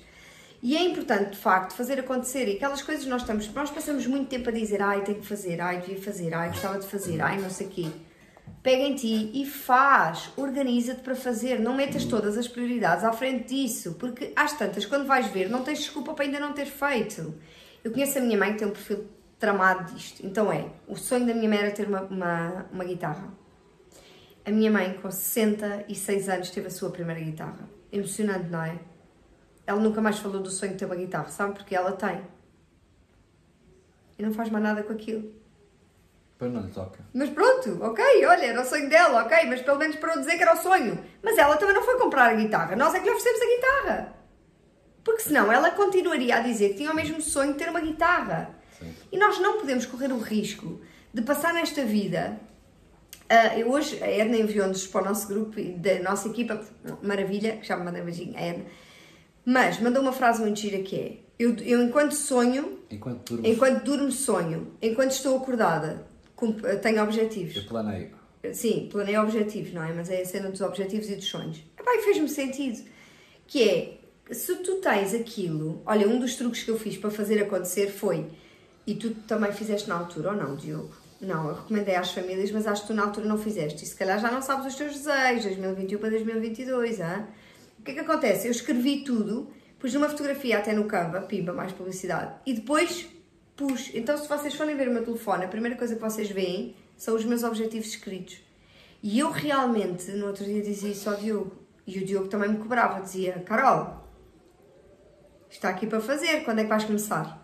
E 0.62 0.76
é 0.76 0.82
importante, 0.82 1.32
de 1.32 1.36
facto, 1.36 1.74
fazer 1.74 2.00
acontecer. 2.00 2.48
E 2.48 2.56
aquelas 2.56 2.80
coisas 2.80 3.04
nós 3.04 3.20
estamos, 3.20 3.52
nós 3.52 3.70
passamos 3.70 4.06
muito 4.06 4.28
tempo 4.28 4.48
a 4.48 4.52
dizer, 4.52 4.80
ai, 4.80 5.02
tenho 5.02 5.20
que 5.20 5.26
fazer, 5.26 5.60
ai, 5.60 5.80
devia 5.80 6.00
fazer, 6.00 6.32
ai, 6.32 6.48
gostava 6.48 6.78
de 6.78 6.86
fazer, 6.86 7.20
ai, 7.20 7.38
não 7.38 7.50
sei 7.50 7.66
o 7.66 7.70
quê. 7.70 7.86
Pega 8.62 8.82
em 8.82 8.94
ti 8.94 9.30
e 9.34 9.44
faz, 9.44 10.30
organiza-te 10.38 11.02
para 11.02 11.14
fazer, 11.14 11.60
não 11.60 11.74
metas 11.74 12.06
todas 12.06 12.38
as 12.38 12.48
prioridades 12.48 13.04
à 13.04 13.12
frente 13.12 13.48
disso, 13.48 13.94
porque 13.98 14.32
às 14.34 14.54
tantas, 14.54 14.86
quando 14.86 15.06
vais 15.06 15.26
ver, 15.26 15.50
não 15.50 15.62
tens 15.62 15.80
desculpa 15.80 16.14
para 16.14 16.24
ainda 16.24 16.40
não 16.40 16.54
ter 16.54 16.64
feito. 16.64 17.34
Eu 17.82 17.92
conheço 17.92 18.16
a 18.16 18.22
minha 18.22 18.38
mãe 18.38 18.52
que 18.52 18.60
tem 18.60 18.68
um 18.68 18.70
perfil 18.70 19.06
tramado 19.38 19.92
disto, 19.92 20.24
então 20.24 20.52
é, 20.52 20.68
o 20.86 20.96
sonho 20.96 21.26
da 21.26 21.34
minha 21.34 21.48
mãe 21.48 21.58
era 21.58 21.70
ter 21.70 21.86
uma, 21.86 22.02
uma, 22.02 22.66
uma 22.72 22.84
guitarra. 22.84 23.32
A 24.44 24.50
minha 24.50 24.70
mãe, 24.70 24.98
com 25.00 25.10
66 25.10 26.28
anos, 26.28 26.50
teve 26.50 26.66
a 26.66 26.70
sua 26.70 26.90
primeira 26.90 27.20
guitarra. 27.20 27.68
Emocionante, 27.90 28.50
não 28.50 28.62
é? 28.62 28.78
Ela 29.66 29.80
nunca 29.80 30.02
mais 30.02 30.18
falou 30.18 30.42
do 30.42 30.50
sonho 30.50 30.72
de 30.72 30.78
ter 30.78 30.84
uma 30.84 30.96
guitarra, 30.96 31.28
sabe? 31.28 31.54
Porque 31.54 31.74
ela 31.74 31.92
tem. 31.92 32.20
E 34.18 34.22
não 34.22 34.32
faz 34.32 34.50
mais 34.50 34.62
nada 34.62 34.82
com 34.82 34.92
aquilo. 34.92 35.32
Depois 36.32 36.52
não 36.52 36.62
lhe 36.62 36.72
toca. 36.72 36.98
Mas 37.14 37.30
pronto, 37.30 37.82
ok, 37.82 38.04
olha, 38.26 38.44
era 38.44 38.60
o 38.60 38.64
sonho 38.64 38.88
dela, 38.90 39.24
ok, 39.24 39.46
mas 39.46 39.62
pelo 39.62 39.78
menos 39.78 39.96
para 39.96 40.14
eu 40.14 40.18
dizer 40.18 40.36
que 40.36 40.42
era 40.42 40.54
o 40.54 40.62
sonho. 40.62 41.02
Mas 41.22 41.38
ela 41.38 41.56
também 41.56 41.74
não 41.74 41.82
foi 41.82 41.98
comprar 41.98 42.30
a 42.30 42.34
guitarra, 42.34 42.76
nós 42.76 42.94
é 42.94 42.98
que 42.98 43.04
lhe 43.04 43.14
oferecemos 43.14 43.40
a 43.40 43.56
guitarra. 43.56 44.14
Porque 45.02 45.22
senão 45.22 45.52
ela 45.52 45.70
continuaria 45.70 46.36
a 46.36 46.40
dizer 46.40 46.70
que 46.70 46.76
tinha 46.76 46.90
o 46.90 46.94
mesmo 46.94 47.20
sonho 47.20 47.52
de 47.52 47.58
ter 47.58 47.68
uma 47.68 47.80
guitarra. 47.80 48.50
E 49.12 49.16
nós 49.18 49.38
não 49.40 49.58
podemos 49.58 49.86
correr 49.86 50.12
o 50.12 50.18
risco 50.18 50.80
de 51.12 51.22
passar 51.22 51.52
nesta 51.54 51.84
vida. 51.84 52.38
ah, 53.28 53.58
eu 53.58 53.70
hoje, 53.70 54.02
a 54.02 54.08
Edna 54.10 54.36
enviou-nos 54.36 54.86
para 54.86 55.02
o 55.02 55.04
nosso 55.06 55.26
grupo 55.28 55.58
e 55.60 55.72
da 55.72 56.00
nossa 56.02 56.28
equipa, 56.28 56.60
maravilha, 57.02 57.56
que 57.56 57.66
já 57.66 57.76
me 57.76 57.84
mandei 57.84 58.02
um 58.02 58.04
beijinho, 58.04 58.36
a 58.36 58.40
Edna. 58.40 58.64
Mas 59.44 59.78
mandou 59.80 60.02
uma 60.02 60.12
frase 60.12 60.40
muito 60.40 60.58
gira 60.58 60.78
que 60.82 60.96
é: 60.96 61.16
eu, 61.38 61.54
eu 61.58 61.82
enquanto 61.82 62.12
sonho, 62.12 62.78
Enquanto 62.90 63.34
durmo, 63.34 63.46
enquanto 63.46 63.84
durmo, 63.84 64.10
sonho, 64.12 64.72
enquanto 64.80 65.10
estou 65.12 65.36
acordada, 65.36 66.06
cum- 66.34 66.56
tenho 66.82 67.02
objetivos. 67.02 67.56
eu 67.56 67.64
planeio. 67.64 68.10
Sim, 68.52 68.88
planeio 68.90 69.22
objetivos, 69.22 69.72
não 69.72 69.82
é? 69.82 69.92
Mas 69.92 70.10
é 70.10 70.20
a 70.20 70.24
cena 70.26 70.50
dos 70.50 70.60
objetivos 70.60 71.08
e 71.08 71.16
dos 71.16 71.24
sonhos. 71.26 71.58
Epá, 71.78 71.94
e 71.94 72.02
fez-me 72.02 72.28
sentido. 72.28 72.82
Que 73.46 73.62
é, 73.68 73.98
se 74.34 74.56
tu 74.56 74.76
tens 74.76 75.14
aquilo... 75.14 75.80
Olha, 75.86 76.06
um 76.06 76.18
dos 76.18 76.36
truques 76.36 76.62
que 76.62 76.70
eu 76.70 76.78
fiz 76.78 76.96
para 76.98 77.10
fazer 77.10 77.42
acontecer 77.42 77.88
foi... 77.90 78.26
E 78.86 78.94
tu 78.94 79.14
também 79.26 79.52
fizeste 79.52 79.88
na 79.88 79.96
altura, 79.96 80.30
ou 80.30 80.36
não, 80.36 80.56
Diogo? 80.56 80.92
Não, 81.20 81.48
eu 81.48 81.54
recomendei 81.54 81.94
às 81.96 82.12
famílias, 82.12 82.50
mas 82.50 82.66
acho 82.66 82.82
que 82.82 82.88
tu 82.88 82.94
na 82.94 83.04
altura 83.04 83.26
não 83.26 83.38
fizeste. 83.38 83.84
E 83.84 83.86
se 83.86 83.96
calhar 83.96 84.18
já 84.20 84.30
não 84.30 84.42
sabes 84.42 84.66
os 84.66 84.74
teus 84.74 84.94
desejos, 84.94 85.44
2021 85.44 85.98
para 85.98 86.10
2022, 86.10 87.00
hã? 87.00 87.26
O 87.78 87.82
que 87.82 87.92
é 87.92 87.94
que 87.94 88.00
acontece? 88.00 88.46
Eu 88.46 88.50
escrevi 88.50 89.04
tudo, 89.04 89.50
pus 89.78 89.94
uma 89.94 90.08
fotografia 90.08 90.58
até 90.58 90.72
no 90.72 90.84
Canva, 90.84 91.22
pimba, 91.22 91.52
mais 91.52 91.72
publicidade, 91.72 92.34
e 92.44 92.52
depois 92.52 93.06
pus. 93.56 93.90
Então, 93.94 94.16
se 94.16 94.28
vocês 94.28 94.54
forem 94.54 94.76
ver 94.76 94.88
o 94.88 94.92
meu 94.92 95.04
telefone, 95.04 95.44
a 95.44 95.48
primeira 95.48 95.76
coisa 95.76 95.94
que 95.94 96.00
vocês 96.00 96.30
veem 96.30 96.76
são 96.96 97.14
os 97.14 97.24
meus 97.24 97.42
objetivos 97.42 97.88
escritos. 97.88 98.38
E 99.02 99.18
eu 99.18 99.30
realmente, 99.30 100.10
no 100.12 100.26
outro 100.26 100.44
dia, 100.44 100.62
dizia 100.62 100.90
isso 100.90 101.08
ao 101.08 101.16
Diogo, 101.16 101.52
e 101.86 101.98
o 101.98 102.04
Diogo 102.04 102.28
também 102.28 102.50
me 102.50 102.58
cobrava, 102.58 103.00
dizia: 103.00 103.34
Carol, 103.40 104.08
está 105.50 105.68
aqui 105.68 105.86
para 105.86 106.00
fazer, 106.00 106.44
quando 106.44 106.60
é 106.60 106.62
que 106.64 106.70
vais 106.70 106.84
começar? 106.84 107.43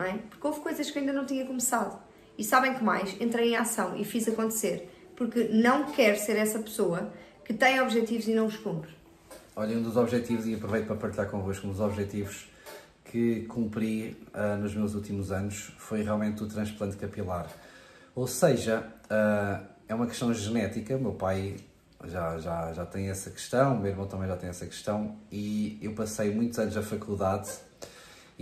Não 0.00 0.06
é? 0.06 0.14
Porque 0.30 0.46
houve 0.46 0.60
coisas 0.60 0.90
que 0.90 0.98
ainda 0.98 1.12
não 1.12 1.26
tinha 1.26 1.44
começado. 1.44 2.00
E 2.38 2.42
sabem 2.42 2.72
que 2.72 2.82
mais? 2.82 3.20
Entrei 3.20 3.50
em 3.50 3.56
ação 3.56 3.94
e 3.98 4.02
fiz 4.02 4.26
acontecer. 4.26 4.90
Porque 5.14 5.44
não 5.52 5.92
quero 5.92 6.18
ser 6.18 6.38
essa 6.38 6.58
pessoa 6.58 7.12
que 7.44 7.52
tem 7.52 7.78
objetivos 7.82 8.26
e 8.26 8.32
não 8.32 8.46
os 8.46 8.56
cumpre. 8.56 8.90
Olha, 9.54 9.76
um 9.76 9.82
dos 9.82 9.98
objetivos, 9.98 10.46
e 10.46 10.54
aproveito 10.54 10.86
para 10.86 10.96
partilhar 10.96 11.28
convosco, 11.28 11.66
um 11.66 11.70
dos 11.70 11.80
objetivos 11.80 12.48
que 13.04 13.42
cumpri 13.42 14.16
uh, 14.32 14.56
nos 14.56 14.74
meus 14.74 14.94
últimos 14.94 15.30
anos 15.30 15.74
foi 15.76 16.02
realmente 16.02 16.42
o 16.42 16.46
transplante 16.46 16.96
capilar. 16.96 17.46
Ou 18.14 18.26
seja, 18.26 18.86
uh, 19.04 19.66
é 19.86 19.94
uma 19.94 20.06
questão 20.06 20.32
genética, 20.32 20.96
meu 20.96 21.12
pai 21.12 21.56
já, 22.06 22.38
já, 22.38 22.72
já 22.72 22.86
tem 22.86 23.10
essa 23.10 23.30
questão, 23.30 23.76
meu 23.76 23.90
irmão 23.90 24.06
também 24.06 24.28
já 24.28 24.36
tem 24.36 24.48
essa 24.48 24.64
questão, 24.64 25.18
e 25.30 25.78
eu 25.82 25.92
passei 25.92 26.32
muitos 26.32 26.58
anos 26.58 26.74
na 26.74 26.82
faculdade 26.82 27.50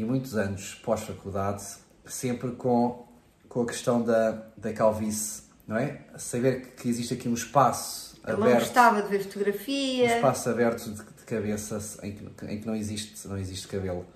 e 0.01 0.05
muitos 0.05 0.37
anos 0.37 0.75
pós-faculdade 0.85 1.63
sempre 2.07 2.53
com, 2.53 3.07
com 3.49 3.63
a 3.63 3.67
questão 3.67 4.03
da, 4.03 4.43
da 4.57 4.73
calvície, 4.73 5.43
não 5.67 5.77
é? 5.77 6.01
Saber 6.17 6.61
que, 6.63 6.83
que 6.83 6.89
existe 6.89 7.15
aqui 7.15 7.29
um 7.29 7.35
espaço 7.35 8.17
Eu 8.27 8.35
aberto. 8.35 8.51
não 8.53 8.59
gostava 8.61 9.03
de 9.03 9.09
ver 9.09 9.21
Um 9.21 9.25
fotografia. 9.25 10.17
espaço 10.17 10.49
aberto 10.51 10.85
de, 10.91 10.97
de 11.03 11.23
cabeça 11.27 11.79
em 12.03 12.13
que, 12.13 12.45
em 12.47 12.61
que 12.61 12.67
não, 12.67 12.75
existe, 12.77 13.27
não 13.27 13.37
existe 13.37 13.67
cabelo. 13.69 14.07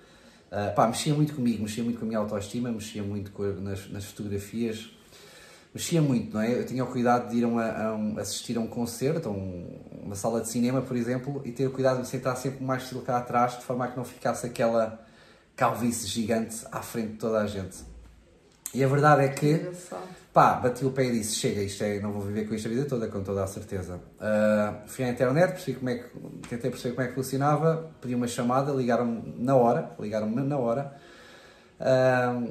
Ah, 0.51 0.71
pá, 0.75 0.87
mexia 0.87 1.13
muito 1.13 1.33
comigo, 1.35 1.63
mexia 1.63 1.83
muito 1.83 1.99
com 1.99 2.05
a 2.05 2.07
minha 2.07 2.19
autoestima, 2.19 2.71
mexia 2.71 3.03
muito 3.03 3.31
com, 3.31 3.43
nas, 3.43 3.89
nas 3.89 4.05
fotografias, 4.05 4.89
mexia 5.73 6.01
muito, 6.01 6.33
não 6.33 6.41
é? 6.41 6.59
Eu 6.59 6.65
tinha 6.65 6.83
o 6.83 6.87
cuidado 6.87 7.29
de 7.29 7.37
ir 7.37 7.43
a, 7.43 7.47
uma- 7.47 7.71
a 7.71 7.93
um- 7.95 8.17
assistir 8.19 8.55
a 8.57 8.59
um 8.61 8.67
concerto, 8.67 9.27
a 9.29 9.31
um- 9.31 9.79
uma 10.03 10.15
sala 10.15 10.41
de 10.41 10.49
cinema, 10.49 10.81
por 10.81 10.95
exemplo, 10.95 11.41
e 11.43 11.51
ter 11.51 11.65
o 11.67 11.71
cuidado 11.71 11.95
de 11.95 12.01
me 12.01 12.07
sentar 12.07 12.37
sempre 12.37 12.63
mais 12.63 12.83
estilo 12.83 13.01
cá 13.01 13.17
atrás, 13.17 13.57
de 13.57 13.63
forma 13.65 13.85
a 13.85 13.87
que 13.87 13.97
não 13.97 14.05
ficasse 14.05 14.45
aquela 14.45 15.02
calvície 15.55 16.07
gigante 16.07 16.65
à 16.71 16.81
frente 16.81 17.13
de 17.13 17.17
toda 17.17 17.39
a 17.39 17.47
gente. 17.47 17.77
E 18.73 18.83
a 18.83 18.87
verdade 18.87 19.23
é 19.23 19.29
que. 19.29 19.71
Pá, 20.33 20.55
bati 20.55 20.83
o 20.83 20.91
pé 20.91 21.05
e 21.05 21.11
disse: 21.11 21.35
chega, 21.35 21.61
isto 21.61 21.83
é, 21.83 21.99
não 21.99 22.11
vou 22.11 22.21
viver 22.23 22.47
com 22.47 22.55
isto 22.55 22.67
a 22.67 22.71
vida 22.71 22.85
toda, 22.85 23.07
com 23.07 23.21
toda 23.21 23.43
a 23.43 23.47
certeza. 23.47 24.01
Ah, 24.19 24.81
fui 24.87 25.05
à 25.05 25.09
internet, 25.09 25.51
percebi 25.51 25.77
como 25.77 25.89
é 25.91 25.95
que, 25.95 26.09
tentei 26.49 26.71
perceber 26.71 26.95
como 26.95 27.05
é 27.05 27.09
que 27.09 27.15
funcionava, 27.15 27.91
pedi 28.01 28.15
uma 28.15 28.27
chamada, 28.27 28.71
ligaram-me 28.71 29.35
na 29.37 29.55
hora, 29.55 29.91
ligaram-me 29.99 30.41
na 30.41 30.57
hora 30.57 30.91
ah, 31.79 32.41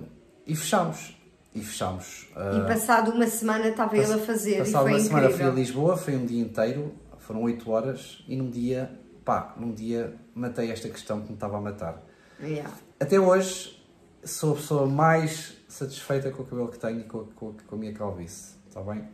e 0.46 0.54
fechámos. 0.54 1.16
E 1.52 1.60
fechámos. 1.60 2.28
Ah, 2.36 2.52
E 2.56 2.68
passado 2.68 3.10
uma 3.10 3.26
semana 3.26 3.68
estava 3.68 3.96
ele 3.96 4.12
a 4.12 4.18
fazer 4.18 4.58
Passado 4.58 4.86
uma 4.86 5.00
semana 5.00 5.28
fui 5.28 5.30
a 5.30 5.48
incrível. 5.48 5.54
Lisboa, 5.54 5.96
foi 5.96 6.14
um 6.14 6.24
dia 6.24 6.40
inteiro, 6.40 6.94
foram 7.18 7.42
8 7.42 7.68
horas 7.68 8.24
e 8.28 8.36
num 8.36 8.48
dia, 8.48 8.90
pá, 9.24 9.54
num 9.58 9.72
dia 9.72 10.14
matei 10.34 10.70
esta 10.70 10.88
questão 10.88 11.20
que 11.20 11.28
me 11.28 11.34
estava 11.34 11.58
a 11.58 11.60
matar. 11.60 12.00
Yeah. 12.42 12.70
Até 13.00 13.18
hoje 13.20 13.80
sou 14.24 14.52
a 14.52 14.56
pessoa 14.56 14.86
mais 14.86 15.56
satisfeita 15.68 16.30
com 16.30 16.42
o 16.42 16.46
cabelo 16.46 16.68
que 16.68 16.78
tenho 16.78 17.00
e 17.00 17.04
com, 17.04 17.24
com, 17.26 17.54
com 17.66 17.74
a 17.74 17.78
minha 17.78 17.92
calvície, 17.92 18.56
está 18.68 18.80
bem? 18.82 19.08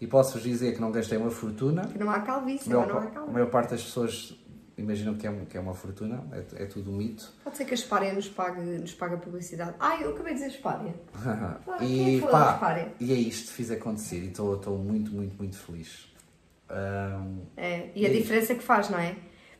E 0.00 0.06
posso-vos 0.06 0.42
dizer 0.42 0.74
que 0.74 0.80
não 0.80 0.92
gastei 0.92 1.18
uma 1.18 1.30
fortuna. 1.30 1.86
Que 1.88 1.98
não 1.98 2.10
há 2.10 2.20
calvície, 2.20 2.68
maior, 2.68 2.86
não 2.86 2.96
há 2.98 3.00
pa- 3.00 3.06
a 3.06 3.10
calvície. 3.10 3.32
maior 3.34 3.50
parte 3.50 3.70
das 3.70 3.82
pessoas 3.82 4.38
imaginam 4.76 5.14
que 5.16 5.26
é, 5.26 5.30
um- 5.30 5.44
que 5.44 5.56
é 5.56 5.60
uma 5.60 5.74
fortuna, 5.74 6.22
é, 6.30 6.62
é 6.62 6.66
tudo 6.66 6.92
um 6.92 6.96
mito. 6.96 7.32
Pode 7.42 7.56
ser 7.56 7.64
que 7.64 7.72
a 7.72 7.74
Espária 7.74 8.12
nos 8.12 8.28
pague, 8.28 8.60
nos 8.60 8.94
pague 8.94 9.14
a 9.14 9.18
publicidade. 9.18 9.74
Ai, 9.80 10.04
eu 10.04 10.10
acabei 10.14 10.34
de 10.34 10.40
dizer 10.40 10.54
Espária. 10.54 10.94
Ah, 11.26 11.84
e 11.84 12.20
foi 12.20 12.30
pá, 12.30 12.88
e 13.00 13.12
é 13.12 13.16
isto, 13.16 13.50
fiz 13.52 13.70
acontecer 13.72 14.18
e 14.22 14.28
estou 14.28 14.78
muito, 14.78 15.10
muito, 15.12 15.36
muito 15.36 15.56
feliz. 15.58 16.06
Ahm, 16.70 17.40
É, 17.56 17.90
e 17.94 18.06
a 18.06 18.08
E- 18.10 18.18
diferença 18.20 18.54
que 18.54 18.62
faz, 18.62 18.88
não 18.88 18.98
é? 18.98 19.16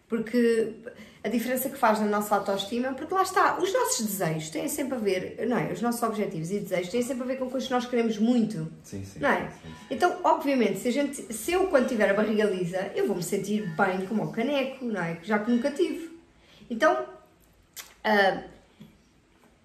Porque 0.09 0.77
a 1.23 1.29
diferença 1.29 1.69
que 1.69 1.77
faz 1.77 1.99
na 2.01 2.07
nossa 2.07 2.35
autoestima, 2.37 2.93
porque 2.95 3.13
lá 3.13 3.23
está, 3.23 3.59
os 3.59 3.73
nossos 3.73 4.07
desejos 4.07 4.51
têm 4.51 4.69
sempre 4.69 4.95
a 4.95 4.99
ver, 4.99 5.47
não 5.49 5.59
é? 5.59 5.73
Os 5.73 5.83
nossos 5.83 6.03
objetivos 6.03 6.51
e 6.51 6.61
desejos 6.61 6.89
têm 6.91 7.03
sempre 7.03 7.25
a 7.25 7.27
ver 7.27 7.37
com 7.39 7.51
coisas 7.51 7.67
que 7.69 7.75
nós 7.75 7.87
queremos 7.87 8.19
muito, 8.19 8.71
sim, 8.85 9.05
sim. 9.05 9.19
não 9.19 9.29
é? 9.29 9.49
sim. 9.51 9.69
Então, 9.91 10.19
obviamente, 10.23 10.79
se, 10.79 10.89
a 10.89 10.93
gente, 10.93 11.33
se 11.35 11.53
eu 11.53 11.67
quando 11.67 11.89
tiver 11.89 12.09
a 12.11 12.15
barriga 12.15 12.45
lisa, 12.45 12.91
eu 12.95 13.07
vou 13.07 13.17
me 13.17 13.23
sentir 13.23 13.69
bem 13.77 14.07
como 14.07 14.23
o 14.25 14.33
caneco, 14.33 14.85
não 14.85 15.03
é? 15.03 15.19
Já 15.23 15.39
que 15.41 15.51
nunca 15.51 15.71
tive. 15.73 16.17
Então, 16.71 17.05
ah, 18.05 18.43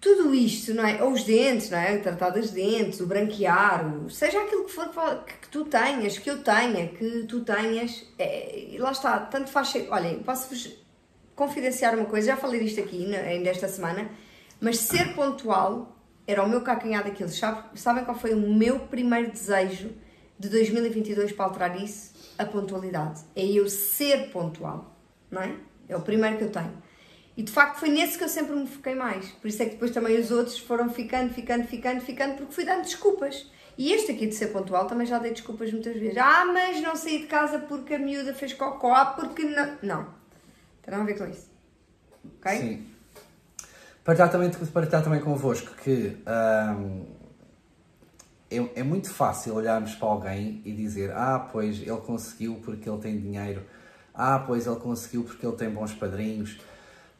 tudo 0.00 0.34
isto, 0.34 0.74
não 0.74 0.86
é? 0.86 1.02
Ou 1.02 1.12
os 1.12 1.22
dentes, 1.24 1.70
não 1.70 1.78
é? 1.78 1.96
Tratar 1.98 2.30
dos 2.30 2.50
dentes, 2.50 3.00
o 3.00 3.06
branquear, 3.06 3.86
o- 4.04 4.10
seja 4.10 4.42
aquilo 4.42 4.64
que 4.64 4.72
for 4.72 4.88
que, 5.24 5.32
que 5.34 5.48
tu 5.48 5.64
tenhas, 5.64 6.18
que 6.18 6.28
eu 6.30 6.42
tenha, 6.42 6.88
que 6.88 7.22
tu 7.26 7.40
tenhas, 7.40 8.04
é, 8.18 8.74
lá 8.78 8.92
está, 8.92 9.18
tanto 9.20 9.48
faz. 9.50 9.72
Olhem, 9.88 10.18
posso-vos 10.22 10.82
confidenciar 11.34 11.94
uma 11.96 12.06
coisa, 12.06 12.28
já 12.28 12.36
falei 12.36 12.60
disto 12.62 12.80
aqui 12.80 13.06
né, 13.06 13.20
ainda 13.20 13.50
esta 13.50 13.68
semana, 13.68 14.08
mas 14.60 14.78
ser 14.78 15.14
pontual 15.14 15.96
era 16.26 16.42
o 16.42 16.48
meu 16.48 16.60
calcanhar 16.62 17.04
daquilo. 17.04 17.28
Sabe- 17.28 17.78
Sabem 17.78 18.04
qual 18.04 18.16
foi 18.18 18.32
o 18.32 18.40
meu 18.54 18.80
primeiro 18.80 19.30
desejo 19.30 19.90
de 20.38 20.48
2022 20.48 21.32
para 21.32 21.44
alterar 21.46 21.80
isso? 21.82 22.14
A 22.38 22.44
pontualidade. 22.44 23.20
É 23.36 23.44
eu 23.44 23.68
ser 23.68 24.30
pontual, 24.30 24.96
não 25.30 25.42
é? 25.42 25.54
É 25.88 25.96
o 25.96 26.00
primeiro 26.00 26.38
que 26.38 26.44
eu 26.44 26.50
tenho. 26.50 26.82
E 27.36 27.42
de 27.42 27.50
facto 27.52 27.78
foi 27.80 27.88
nesse 27.90 28.16
que 28.16 28.24
eu 28.24 28.28
sempre 28.28 28.54
me 28.54 28.66
foquei 28.66 28.94
mais. 28.94 29.26
Por 29.32 29.48
isso 29.48 29.60
é 29.62 29.66
que 29.66 29.72
depois 29.72 29.90
também 29.90 30.18
os 30.18 30.30
outros 30.30 30.58
foram 30.58 30.88
ficando, 30.88 31.32
ficando, 31.34 31.64
ficando, 31.66 32.00
ficando, 32.00 32.36
porque 32.36 32.52
fui 32.52 32.64
dando 32.64 32.82
desculpas. 32.82 33.50
E 33.76 33.92
este 33.92 34.12
aqui 34.12 34.26
de 34.28 34.34
ser 34.36 34.48
pontual 34.48 34.86
também 34.86 35.04
já 35.06 35.18
dei 35.18 35.32
desculpas 35.32 35.72
muitas 35.72 35.94
vezes. 35.96 36.16
Ah, 36.16 36.44
mas 36.46 36.80
não 36.80 36.94
saí 36.94 37.18
de 37.22 37.26
casa 37.26 37.58
porque 37.58 37.94
a 37.94 37.98
miúda 37.98 38.32
fez 38.32 38.52
cocó, 38.52 39.04
porque 39.16 39.42
não. 39.42 39.76
Não. 39.82 40.23
Tem 40.84 40.92
nada 40.92 41.02
a 41.02 41.06
ver 41.06 41.18
com 41.18 41.26
isso. 41.26 41.50
Ok? 42.40 42.58
Sim. 42.58 42.86
Partilhar 44.04 44.30
também, 44.30 44.50
partilhar 44.50 45.02
também 45.02 45.20
convosco 45.20 45.74
que 45.82 46.16
ahm, 46.26 47.02
é, 48.50 48.80
é 48.80 48.82
muito 48.82 49.10
fácil 49.12 49.54
olharmos 49.54 49.94
para 49.94 50.08
alguém 50.08 50.60
e 50.64 50.72
dizer 50.72 51.10
ah, 51.12 51.48
pois 51.50 51.80
ele 51.80 51.96
conseguiu 51.96 52.60
porque 52.62 52.88
ele 52.88 52.98
tem 52.98 53.18
dinheiro, 53.18 53.62
ah, 54.14 54.38
pois 54.38 54.66
ele 54.66 54.76
conseguiu 54.76 55.24
porque 55.24 55.44
ele 55.46 55.56
tem 55.56 55.70
bons 55.70 55.92
padrinhos, 55.94 56.58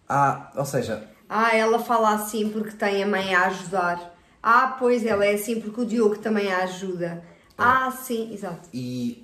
ah, 0.08 0.50
ou 0.54 0.64
seja, 0.66 1.08
Ah, 1.28 1.56
ela 1.56 1.78
fala 1.78 2.14
assim 2.14 2.50
porque 2.50 2.72
tem 2.72 3.02
a 3.02 3.06
mãe 3.06 3.34
a 3.34 3.46
ajudar. 3.46 4.14
Ah, 4.42 4.76
pois 4.78 5.04
ela 5.06 5.24
é 5.24 5.32
assim 5.34 5.58
porque 5.60 5.80
o 5.80 5.86
Diogo 5.86 6.18
também 6.18 6.52
a 6.52 6.64
ajuda. 6.64 7.24
Ah, 7.56 7.90
sim, 7.90 8.32
exato. 8.34 8.68
e 8.74 9.23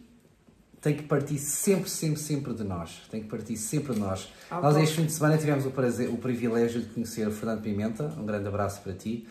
tem 0.81 0.97
que 0.97 1.03
partir 1.03 1.38
sempre, 1.38 1.90
sempre, 1.90 2.19
sempre 2.19 2.55
de 2.55 2.64
nós. 2.64 3.03
Tem 3.11 3.23
que 3.23 3.29
partir 3.29 3.57
sempre 3.57 3.95
de 3.95 4.01
nós. 4.01 4.33
Ah, 4.51 4.61
nós 4.61 4.77
este 4.77 4.97
fim 4.97 5.05
de 5.05 5.12
semana 5.12 5.37
tivemos 5.37 5.66
o, 5.66 5.71
prazer, 5.71 6.09
o 6.09 6.16
privilégio 6.16 6.81
de 6.81 6.88
conhecer 6.88 7.29
o 7.29 7.31
Fernando 7.31 7.61
Pimenta. 7.61 8.05
Um 8.19 8.25
grande 8.25 8.49
abraço 8.49 8.81
para 8.81 8.95
ti. 8.95 9.29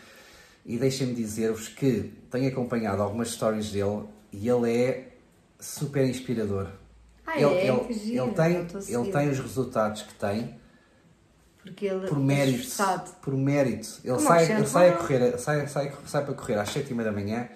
E 0.63 0.77
deixem-me 0.77 1.13
dizer-vos 1.13 1.67
que 1.67 2.13
tenho 2.29 2.47
acompanhado 2.49 3.01
algumas 3.01 3.31
stories 3.31 3.71
dele 3.71 4.03
e 4.31 4.47
ele 4.47 4.71
é 4.71 5.07
super 5.59 6.07
inspirador. 6.07 6.67
Ah, 7.25 7.35
ele, 7.35 7.45
é? 7.45 7.67
ele, 7.67 7.93
giro, 7.93 8.25
ele 8.25 8.33
tem, 8.33 8.67
ele 8.87 9.11
tem 9.11 9.29
os 9.29 9.39
resultados 9.39 10.03
que 10.03 10.13
tem 10.15 10.55
Porque 11.63 11.87
ele 11.87 12.07
por 12.07 12.17
é 12.17 12.21
mérito. 12.21 12.59
esforçado. 12.59 13.11
Por 13.21 13.33
mérito. 13.35 13.99
Ele 14.03 14.13
Como 14.13 14.27
sai, 14.27 14.51
ele 14.51 14.67
sai 14.67 14.89
a 14.89 14.97
correr, 14.97 15.37
sai, 15.39 15.67
sai, 15.67 15.93
sai 16.05 16.25
para 16.25 16.33
correr 16.35 16.59
às 16.59 16.69
7 16.69 16.93
da 16.93 17.11
manhã 17.11 17.49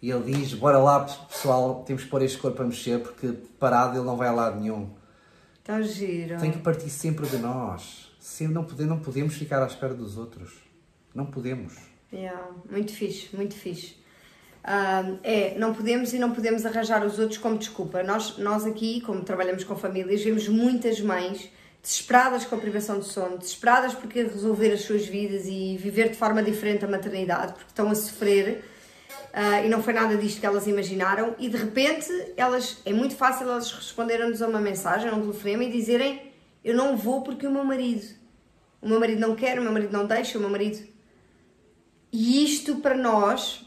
e 0.00 0.10
ele 0.10 0.32
diz: 0.32 0.54
Bora 0.54 0.78
lá, 0.78 1.00
pessoal, 1.00 1.84
temos 1.86 2.04
que 2.04 2.10
pôr 2.10 2.22
este 2.22 2.38
corpo 2.38 2.62
a 2.62 2.64
mexer 2.64 3.00
porque 3.00 3.28
parado 3.58 3.96
ele 3.96 4.04
não 4.04 4.16
vai 4.16 4.28
a 4.28 4.32
lado 4.32 4.60
nenhum. 4.60 4.90
Está 5.58 5.80
giro. 5.82 6.38
Tem 6.38 6.52
que 6.52 6.58
partir 6.58 6.90
sempre 6.90 7.26
de 7.26 7.38
nós. 7.38 8.14
Se 8.20 8.46
não, 8.46 8.64
pode, 8.64 8.84
não 8.84 8.98
podemos 9.00 9.34
ficar 9.34 9.62
à 9.62 9.66
espera 9.66 9.94
dos 9.94 10.16
outros. 10.16 10.52
Não 11.14 11.26
podemos. 11.26 11.74
Yeah, 12.12 12.50
muito 12.70 12.92
fixe, 12.92 13.34
muito 13.34 13.54
fixe. 13.54 13.96
É, 15.22 15.56
não 15.58 15.72
podemos 15.72 16.12
e 16.12 16.18
não 16.18 16.32
podemos 16.32 16.66
arranjar 16.66 17.04
os 17.04 17.18
outros 17.18 17.38
como 17.38 17.56
desculpa. 17.56 18.02
Nós, 18.02 18.36
nós 18.38 18.66
aqui, 18.66 19.00
como 19.00 19.22
trabalhamos 19.22 19.64
com 19.64 19.76
famílias, 19.76 20.22
vemos 20.22 20.48
muitas 20.48 21.00
mães 21.00 21.50
desesperadas 21.82 22.44
com 22.44 22.56
a 22.56 22.58
privação 22.58 22.98
de 22.98 23.06
sono, 23.06 23.38
desesperadas 23.38 23.94
porque 23.94 24.24
resolver 24.24 24.72
as 24.72 24.82
suas 24.82 25.06
vidas 25.06 25.46
e 25.46 25.76
viver 25.76 26.10
de 26.10 26.16
forma 26.16 26.42
diferente 26.42 26.84
a 26.84 26.88
maternidade, 26.88 27.52
porque 27.52 27.70
estão 27.70 27.88
a 27.88 27.94
sofrer 27.94 28.64
ah, 29.32 29.62
e 29.62 29.68
não 29.68 29.82
foi 29.82 29.92
nada 29.92 30.16
disto 30.16 30.40
que 30.40 30.46
elas 30.46 30.66
imaginaram 30.66 31.34
e 31.38 31.48
de 31.48 31.56
repente 31.56 32.08
elas, 32.36 32.80
é 32.84 32.92
muito 32.92 33.14
fácil 33.14 33.48
elas 33.48 33.72
responderem-nos 33.72 34.42
a 34.42 34.48
uma 34.48 34.60
mensagem, 34.60 35.08
a 35.10 35.14
um 35.14 35.20
telefonema 35.20 35.64
e 35.64 35.70
dizerem 35.70 36.32
eu 36.64 36.74
não 36.74 36.96
vou 36.96 37.22
porque 37.22 37.46
o 37.46 37.50
meu 37.50 37.64
marido, 37.64 38.06
o 38.80 38.88
meu 38.88 38.98
marido 38.98 39.20
não 39.20 39.36
quer, 39.36 39.58
o 39.58 39.62
meu 39.62 39.72
marido 39.72 39.92
não 39.92 40.06
deixa, 40.06 40.38
o 40.38 40.40
meu 40.40 40.50
marido 40.50 40.86
e 42.12 42.44
isto 42.44 42.76
para 42.76 42.96
nós 42.96 43.64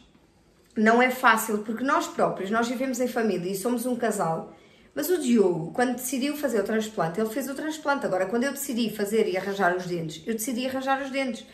não 0.75 1.01
é 1.01 1.09
fácil, 1.09 1.59
porque 1.59 1.83
nós 1.83 2.07
próprios, 2.07 2.49
nós 2.49 2.67
vivemos 2.67 2.99
em 2.99 3.07
família 3.07 3.51
e 3.51 3.55
somos 3.55 3.85
um 3.85 3.95
casal. 3.95 4.55
Mas 4.95 5.09
o 5.09 5.17
Diogo, 5.17 5.71
quando 5.71 5.95
decidiu 5.95 6.35
fazer 6.35 6.61
o 6.61 6.63
transplante, 6.63 7.19
ele 7.19 7.29
fez 7.29 7.49
o 7.49 7.53
transplante. 7.53 8.05
Agora, 8.05 8.25
quando 8.25 8.45
eu 8.45 8.51
decidi 8.51 8.89
fazer 8.89 9.27
e 9.27 9.37
arranjar 9.37 9.75
os 9.75 9.85
dentes, 9.85 10.23
eu 10.25 10.33
decidi 10.33 10.65
arranjar 10.65 11.01
os 11.01 11.11
dentes. 11.11 11.45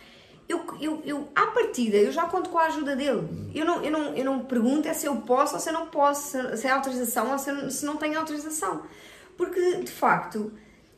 Eu, 0.47 0.63
eu, 0.79 1.01
eu, 1.03 1.27
à 1.36 1.47
partida, 1.47 1.97
eu 1.97 2.12
já 2.12 2.27
conto 2.27 2.49
com 2.49 2.60
a 2.60 2.65
ajuda 2.65 2.95
dele. 2.95 3.27
Eu 3.53 3.65
não, 3.65 3.84
eu 3.84 3.91
não, 3.91 4.15
eu 4.15 4.25
não 4.25 4.39
pergunto 4.41 4.88
é 4.88 4.93
se 4.93 5.08
eu 5.08 5.15
posso 5.17 5.55
ou 5.55 5.60
se 5.60 5.69
eu 5.69 5.73
não 5.73 5.88
posso, 5.88 6.38
se, 6.55 6.67
é 6.67 6.69
autorização 6.69 7.31
ou 7.31 7.39
se, 7.39 7.71
se 7.71 7.86
não 7.86 7.97
tenho 7.97 8.19
autorização. 8.19 8.84
Porque, 9.36 9.77
de 9.77 9.91
facto, 9.91 10.53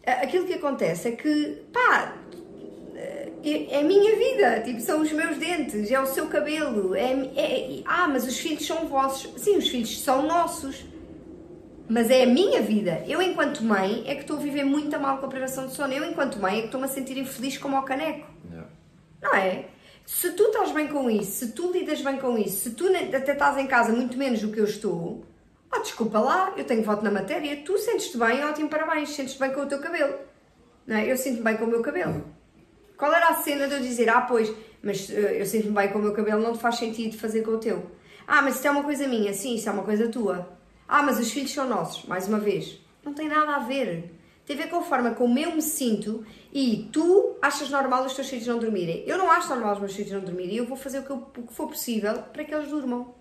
aquilo 0.06 0.46
que 0.46 0.54
acontece 0.54 1.08
é 1.08 1.12
que, 1.14 1.64
pá, 1.72 2.14
é, 3.44 3.76
é 3.76 3.80
a 3.80 3.84
minha 3.84 4.16
vida, 4.18 4.62
tipo, 4.62 4.82
são 4.82 5.02
os 5.02 5.12
meus 5.12 5.38
dentes, 5.38 5.90
é 5.90 6.00
o 6.00 6.06
seu 6.06 6.28
cabelo, 6.28 6.94
é, 6.94 7.12
é, 7.36 7.82
ah, 7.86 8.08
mas 8.08 8.28
os 8.28 8.38
filhos 8.38 8.66
são 8.66 8.88
vossos. 8.88 9.32
Sim, 9.42 9.58
os 9.58 9.70
filhos 9.70 10.02
são 10.02 10.24
nossos, 10.24 10.84
mas 11.88 12.10
é 12.10 12.24
a 12.24 12.28
minha 12.28 12.62
vida. 12.62 13.04
Eu, 13.08 13.22
enquanto 13.22 13.64
mãe, 13.64 14.04
é 14.06 14.16
que 14.16 14.22
estou 14.22 14.38
a 14.38 14.40
viver 14.42 14.66
muito 14.66 15.00
mal 15.00 15.20
com 15.20 15.26
a 15.26 15.30
privação 15.30 15.68
de 15.68 15.74
sono. 15.74 15.94
Eu, 15.94 16.04
enquanto 16.04 16.38
mãe, 16.40 16.58
é 16.58 16.60
que 16.60 16.66
estou-me 16.66 16.86
a 16.86 16.90
sentir 16.90 17.18
infeliz 17.18 17.58
como 17.58 17.78
ao 17.78 17.84
caneco. 17.84 18.28
Não 19.22 19.34
é? 19.34 19.66
Se 20.06 20.32
tu 20.32 20.44
estás 20.44 20.72
bem 20.72 20.88
com 20.88 21.10
isso, 21.10 21.46
se 21.46 21.52
tu 21.52 21.72
lidas 21.72 22.02
bem 22.02 22.18
com 22.18 22.38
isso, 22.38 22.64
se 22.64 22.72
tu 22.72 22.88
até 22.88 23.34
estás 23.34 23.58
em 23.58 23.68
casa 23.68 23.92
muito 23.92 24.18
menos 24.18 24.42
do 24.42 24.52
que 24.52 24.60
eu 24.60 24.66
estou, 24.66 25.26
ah, 25.72 25.80
desculpa 25.80 26.20
lá, 26.20 26.54
eu 26.56 26.64
tenho 26.64 26.84
voto 26.84 27.04
na 27.04 27.12
matéria, 27.12 27.62
tu 27.66 27.78
sentes-te 27.78 28.18
bem, 28.18 28.44
ótimo, 28.46 28.70
parabéns, 28.70 29.10
sentes-te 29.10 29.40
bem 29.40 29.52
com 29.52 29.62
o 29.62 29.66
teu 29.66 29.80
cabelo. 29.80 30.16
Não 30.86 30.96
é? 30.96 31.12
Eu 31.12 31.18
sinto-me 31.18 31.44
bem 31.44 31.58
com 31.58 31.66
o 31.66 31.68
meu 31.68 31.82
cabelo. 31.82 32.24
Qual 32.98 33.14
era 33.14 33.28
a 33.28 33.36
cena 33.36 33.68
de 33.68 33.74
eu 33.76 33.80
dizer, 33.82 34.10
ah, 34.10 34.22
pois, 34.22 34.52
mas 34.82 35.10
uh, 35.10 35.14
eu 35.14 35.46
sinto-me 35.46 35.74
bem 35.74 35.90
com 35.90 36.00
o 36.00 36.02
meu 36.02 36.14
cabelo, 36.14 36.42
não 36.42 36.54
te 36.54 36.60
faz 36.60 36.78
sentido 36.78 37.18
fazer 37.18 37.42
com 37.44 37.52
o 37.52 37.58
teu? 37.58 37.92
Ah, 38.26 38.42
mas 38.42 38.56
isso 38.56 38.68
é 38.68 38.72
uma 38.72 38.84
coisa 38.84 39.08
minha, 39.08 39.34
sim, 39.34 39.56
isso 39.56 39.68
é 39.68 39.72
uma 39.72 39.84
coisa 39.84 40.08
tua. 40.08 40.58
Ah, 40.88 41.04
mas 41.04 41.20
os 41.20 41.30
filhos 41.30 41.52
são 41.52 41.68
nossos, 41.68 42.06
mais 42.06 42.28
uma 42.28 42.40
vez. 42.40 42.80
Não 43.04 43.14
tem 43.14 43.28
nada 43.28 43.58
a 43.58 43.60
ver. 43.60 44.17
Tem 44.48 44.58
a 44.58 44.64
ver 44.64 44.70
com 44.70 44.78
a 44.78 44.82
forma 44.82 45.12
como 45.12 45.38
eu 45.38 45.54
me 45.54 45.62
sinto 45.62 46.26
e 46.54 46.88
tu 46.94 47.36
achas 47.42 47.70
normal 47.70 48.06
os 48.06 48.14
teus 48.14 48.30
filhos 48.30 48.48
não 48.48 48.58
dormirem. 48.58 49.04
Eu 49.06 49.18
não 49.18 49.30
acho 49.30 49.50
normal 49.50 49.74
os 49.74 49.80
meus 49.80 49.94
filhos 49.94 50.14
não 50.14 50.22
dormirem 50.22 50.56
e 50.56 50.58
eu 50.58 50.66
vou 50.66 50.78
fazer 50.78 51.00
o 51.00 51.04
que, 51.04 51.10
eu, 51.10 51.18
o 51.38 51.44
que 51.44 51.54
for 51.54 51.68
possível 51.68 52.24
para 52.32 52.46
que 52.46 52.56
eles 52.56 52.70
durmam. 52.70 53.14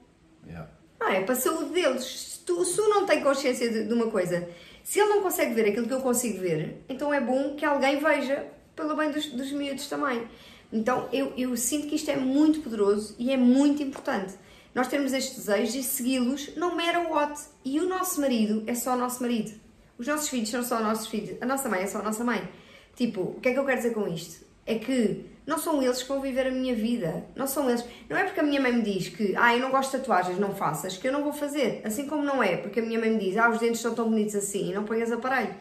Yeah. 0.46 0.70
Não 1.00 1.08
é? 1.08 1.22
Para 1.24 1.32
a 1.32 1.36
saúde 1.36 1.72
deles. 1.72 2.04
Se 2.04 2.38
tu, 2.44 2.64
se 2.64 2.76
tu 2.76 2.88
não 2.88 3.04
tem 3.04 3.24
consciência 3.24 3.68
de, 3.68 3.88
de 3.88 3.92
uma 3.92 4.06
coisa, 4.06 4.48
se 4.84 5.00
ele 5.00 5.08
não 5.08 5.20
consegue 5.20 5.52
ver 5.52 5.68
aquilo 5.68 5.88
que 5.88 5.94
eu 5.94 6.00
consigo 6.00 6.38
ver, 6.38 6.84
então 6.88 7.12
é 7.12 7.20
bom 7.20 7.56
que 7.56 7.64
alguém 7.64 7.98
veja 7.98 8.46
pelo 8.76 8.94
bem 8.94 9.10
dos, 9.10 9.26
dos 9.26 9.50
miúdos 9.50 9.88
também. 9.88 10.28
Então 10.72 11.08
eu, 11.12 11.32
eu 11.36 11.56
sinto 11.56 11.88
que 11.88 11.96
isto 11.96 12.08
é 12.08 12.16
muito 12.16 12.60
poderoso 12.60 13.16
e 13.18 13.32
é 13.32 13.36
muito 13.36 13.82
importante. 13.82 14.34
Nós 14.72 14.86
temos 14.86 15.12
estes 15.12 15.38
desejos 15.38 15.74
e 15.74 15.82
segui-los 15.82 16.54
não 16.54 16.76
matter 16.76 17.10
what. 17.10 17.36
E 17.64 17.80
o 17.80 17.88
nosso 17.88 18.20
marido 18.20 18.62
é 18.68 18.76
só 18.76 18.94
o 18.94 18.96
nosso 18.96 19.20
marido. 19.20 19.65
Os 19.98 20.06
nossos 20.06 20.28
filhos 20.28 20.48
são 20.48 20.62
só 20.62 20.76
os 20.76 20.82
nossos 20.82 21.06
filhos. 21.06 21.36
A 21.40 21.46
nossa 21.46 21.68
mãe 21.68 21.82
é 21.82 21.86
só 21.86 21.98
a 21.98 22.02
nossa 22.02 22.22
mãe. 22.22 22.48
Tipo, 22.94 23.20
o 23.20 23.40
que 23.40 23.48
é 23.48 23.52
que 23.52 23.58
eu 23.58 23.64
quero 23.64 23.78
dizer 23.78 23.94
com 23.94 24.06
isto? 24.08 24.44
É 24.64 24.76
que 24.76 25.24
não 25.46 25.58
são 25.58 25.80
eles 25.82 26.02
que 26.02 26.08
vão 26.08 26.20
viver 26.20 26.46
a 26.46 26.50
minha 26.50 26.74
vida. 26.74 27.24
Não 27.36 27.46
são 27.46 27.68
eles. 27.70 27.84
Não 28.08 28.16
é 28.16 28.24
porque 28.24 28.40
a 28.40 28.42
minha 28.42 28.60
mãe 28.60 28.72
me 28.72 28.82
diz 28.82 29.08
que, 29.08 29.34
ah, 29.36 29.54
eu 29.54 29.60
não 29.60 29.70
gosto 29.70 29.92
de 29.92 29.98
tatuagens, 29.98 30.38
não 30.38 30.54
faças, 30.54 30.96
que 30.96 31.06
eu 31.06 31.12
não 31.12 31.22
vou 31.22 31.32
fazer. 31.32 31.80
Assim 31.84 32.06
como 32.06 32.22
não 32.22 32.42
é 32.42 32.56
porque 32.56 32.80
a 32.80 32.82
minha 32.82 32.98
mãe 32.98 33.10
me 33.10 33.18
diz, 33.18 33.36
ah, 33.36 33.48
os 33.48 33.60
dentes 33.60 33.80
são 33.80 33.94
tão 33.94 34.10
bonitos 34.10 34.34
assim 34.34 34.72
não 34.74 34.84
ponhas 34.84 35.12
aparelho. 35.12 35.54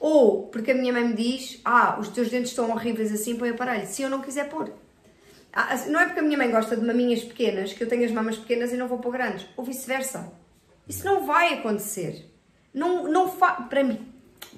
Ou 0.00 0.46
porque 0.46 0.70
a 0.70 0.74
minha 0.74 0.92
mãe 0.92 1.04
me 1.04 1.14
diz, 1.14 1.60
ah, 1.64 1.98
os 2.00 2.08
teus 2.08 2.30
dentes 2.30 2.50
estão 2.50 2.70
horríveis 2.70 3.12
assim, 3.12 3.36
põe 3.36 3.50
aparelho. 3.50 3.86
Se 3.86 4.02
eu 4.02 4.08
não 4.08 4.22
quiser 4.22 4.48
pôr. 4.48 4.72
Ah, 5.52 5.76
não 5.88 6.00
é 6.00 6.06
porque 6.06 6.20
a 6.20 6.22
minha 6.22 6.38
mãe 6.38 6.50
gosta 6.50 6.76
de 6.76 6.84
maminhas 6.84 7.22
pequenas 7.22 7.72
que 7.72 7.82
eu 7.82 7.88
tenho 7.88 8.04
as 8.04 8.12
mamas 8.12 8.36
pequenas 8.36 8.72
e 8.72 8.76
não 8.76 8.88
vou 8.88 8.98
pôr 8.98 9.12
grandes. 9.12 9.46
Ou 9.56 9.64
vice-versa. 9.64 10.32
Isso 10.88 11.04
não 11.04 11.26
vai 11.26 11.54
acontecer. 11.54 12.24
Não, 12.78 13.10
não 13.10 13.28
para 13.68 13.82
mim, 13.82 14.06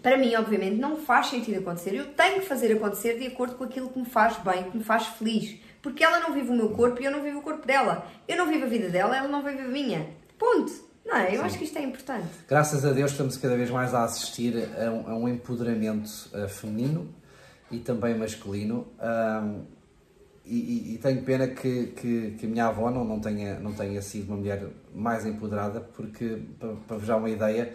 para 0.02 0.16
mim, 0.16 0.34
obviamente, 0.34 0.76
não 0.76 0.96
faz 0.96 1.28
sentido 1.28 1.58
acontecer. 1.58 1.94
Eu 1.94 2.06
tenho 2.12 2.40
que 2.40 2.46
fazer 2.46 2.72
acontecer 2.72 3.18
de 3.18 3.26
acordo 3.26 3.54
com 3.54 3.64
aquilo 3.64 3.88
que 3.88 3.98
me 3.98 4.04
faz 4.04 4.36
bem, 4.38 4.70
que 4.70 4.76
me 4.76 4.84
faz 4.84 5.06
feliz. 5.06 5.58
Porque 5.82 6.04
ela 6.04 6.20
não 6.20 6.32
vive 6.34 6.50
o 6.50 6.54
meu 6.54 6.68
corpo 6.70 7.00
e 7.00 7.06
eu 7.06 7.10
não 7.10 7.22
vivo 7.22 7.38
o 7.38 7.42
corpo 7.42 7.66
dela. 7.66 8.06
Eu 8.28 8.36
não 8.36 8.46
vivo 8.46 8.64
a 8.64 8.68
vida 8.68 8.90
dela, 8.90 9.16
ela 9.16 9.28
não 9.28 9.42
vive 9.42 9.60
a 9.60 9.68
minha. 9.68 10.06
Ponto. 10.38 10.72
Não 11.04 11.16
é? 11.16 11.34
Eu 11.34 11.40
Sim. 11.40 11.46
acho 11.46 11.58
que 11.58 11.64
isto 11.64 11.78
é 11.78 11.82
importante. 11.82 12.28
Graças 12.46 12.84
a 12.84 12.92
Deus 12.92 13.12
estamos 13.12 13.36
cada 13.38 13.56
vez 13.56 13.70
mais 13.70 13.94
a 13.94 14.04
assistir 14.04 14.68
a 14.78 14.90
um, 14.90 15.08
a 15.08 15.16
um 15.16 15.28
empoderamento 15.28 16.06
uh, 16.34 16.48
feminino 16.48 17.12
e 17.70 17.78
também 17.78 18.16
masculino. 18.16 18.86
Um, 19.00 19.64
e, 20.44 20.56
e, 20.56 20.94
e, 20.94 20.98
tenho 20.98 21.22
pena 21.22 21.46
que, 21.48 21.86
que, 21.88 22.32
que, 22.32 22.46
a 22.46 22.48
minha 22.48 22.66
avó 22.66 22.90
não, 22.90 23.04
não, 23.04 23.20
tenha, 23.20 23.60
não 23.60 23.72
tenha 23.72 24.02
sido 24.02 24.28
uma 24.28 24.36
mulher 24.36 24.66
mais 24.92 25.24
empoderada, 25.24 25.80
porque, 25.80 26.42
para, 26.58 26.74
para 26.88 26.96
vos 26.96 27.06
dar 27.06 27.18
uma 27.18 27.30
ideia, 27.30 27.72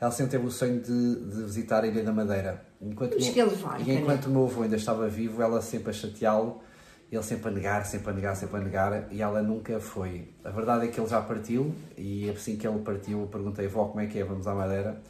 ela 0.00 0.10
sempre 0.10 0.32
teve 0.32 0.46
o 0.46 0.50
sonho 0.50 0.80
de, 0.80 1.16
de 1.26 1.42
visitar 1.42 1.84
a 1.84 1.86
Ilha 1.86 2.02
da 2.02 2.12
Madeira. 2.12 2.64
Enquanto 2.80 3.14
Mas 3.14 3.28
que 3.28 3.40
ele 3.40 3.54
vai, 3.56 3.82
e 3.82 3.92
enquanto 3.96 4.26
o 4.26 4.30
meu 4.30 4.44
avô 4.44 4.62
ainda 4.62 4.76
estava 4.76 5.08
vivo, 5.08 5.42
ela 5.42 5.60
sempre 5.60 5.90
a 5.90 5.92
chateá-lo 5.92 6.62
ele 7.10 7.22
sempre 7.22 7.48
a 7.48 7.50
negar, 7.50 7.86
sempre 7.86 8.10
a 8.10 8.12
negar, 8.12 8.36
sempre 8.36 8.56
a 8.56 8.60
negar, 8.60 9.08
e 9.10 9.22
ela 9.22 9.42
nunca 9.42 9.80
foi. 9.80 10.28
A 10.44 10.50
verdade 10.50 10.86
é 10.86 10.88
que 10.88 11.00
ele 11.00 11.08
já 11.08 11.20
partiu, 11.20 11.74
e 11.96 12.28
assim 12.28 12.56
que 12.56 12.68
ele 12.68 12.78
partiu, 12.80 13.22
eu 13.22 13.26
perguntei, 13.26 13.66
vó, 13.66 13.86
como 13.86 14.00
é 14.00 14.06
que 14.06 14.18
é, 14.18 14.24
vamos 14.24 14.46
à 14.46 14.54
Madeira? 14.54 15.00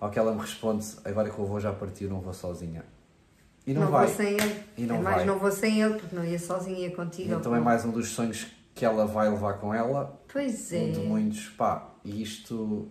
Ao 0.00 0.10
que 0.10 0.18
ela 0.18 0.34
me 0.34 0.40
responde, 0.40 0.84
agora 1.04 1.30
que 1.30 1.40
o 1.40 1.44
avô 1.44 1.60
já 1.60 1.72
partiu, 1.72 2.10
não 2.10 2.20
vou 2.20 2.32
sozinha. 2.32 2.84
E 3.64 3.72
não, 3.72 3.82
não 3.82 3.90
vai. 3.90 4.06
vou 4.06 4.16
sem 4.16 4.32
ele. 4.32 4.64
E 4.76 4.82
não 4.82 4.96
é 4.96 5.00
mais, 5.00 5.16
vai. 5.18 5.24
não 5.24 5.38
vou 5.38 5.52
sem 5.52 5.80
ele, 5.80 5.94
porque 5.94 6.16
não 6.16 6.24
ia 6.24 6.38
sozinha, 6.38 6.78
ia 6.80 6.94
contigo. 6.94 7.32
então 7.32 7.54
é 7.54 7.60
mais 7.60 7.84
um 7.84 7.90
dos 7.90 8.08
sonhos 8.08 8.48
que 8.74 8.84
ela 8.84 9.06
vai 9.06 9.30
levar 9.30 9.54
com 9.54 9.72
ela. 9.72 10.20
Pois 10.30 10.72
é. 10.72 10.78
Um 10.78 10.92
de 10.92 11.00
muitos, 11.00 11.48
pá, 11.50 11.94
e 12.04 12.22
isto, 12.22 12.88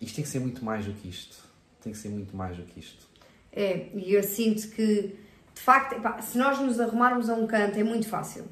isto 0.00 0.16
tem 0.16 0.24
que 0.24 0.30
ser 0.30 0.40
muito 0.40 0.64
mais 0.64 0.84
do 0.84 0.92
que 0.92 1.08
isto. 1.08 1.36
Tem 1.82 1.92
que 1.92 1.98
ser 1.98 2.08
muito 2.08 2.36
mais 2.36 2.56
do 2.56 2.62
que 2.64 2.80
isto. 2.80 3.06
É, 3.52 3.88
e 3.94 4.12
eu 4.12 4.22
sinto 4.22 4.68
que 4.68 5.16
de 5.56 5.62
facto, 5.62 5.96
se 6.22 6.36
nós 6.36 6.60
nos 6.60 6.78
arrumarmos 6.78 7.30
a 7.30 7.34
um 7.34 7.46
canto 7.46 7.78
é 7.78 7.82
muito 7.82 8.06
fácil. 8.06 8.44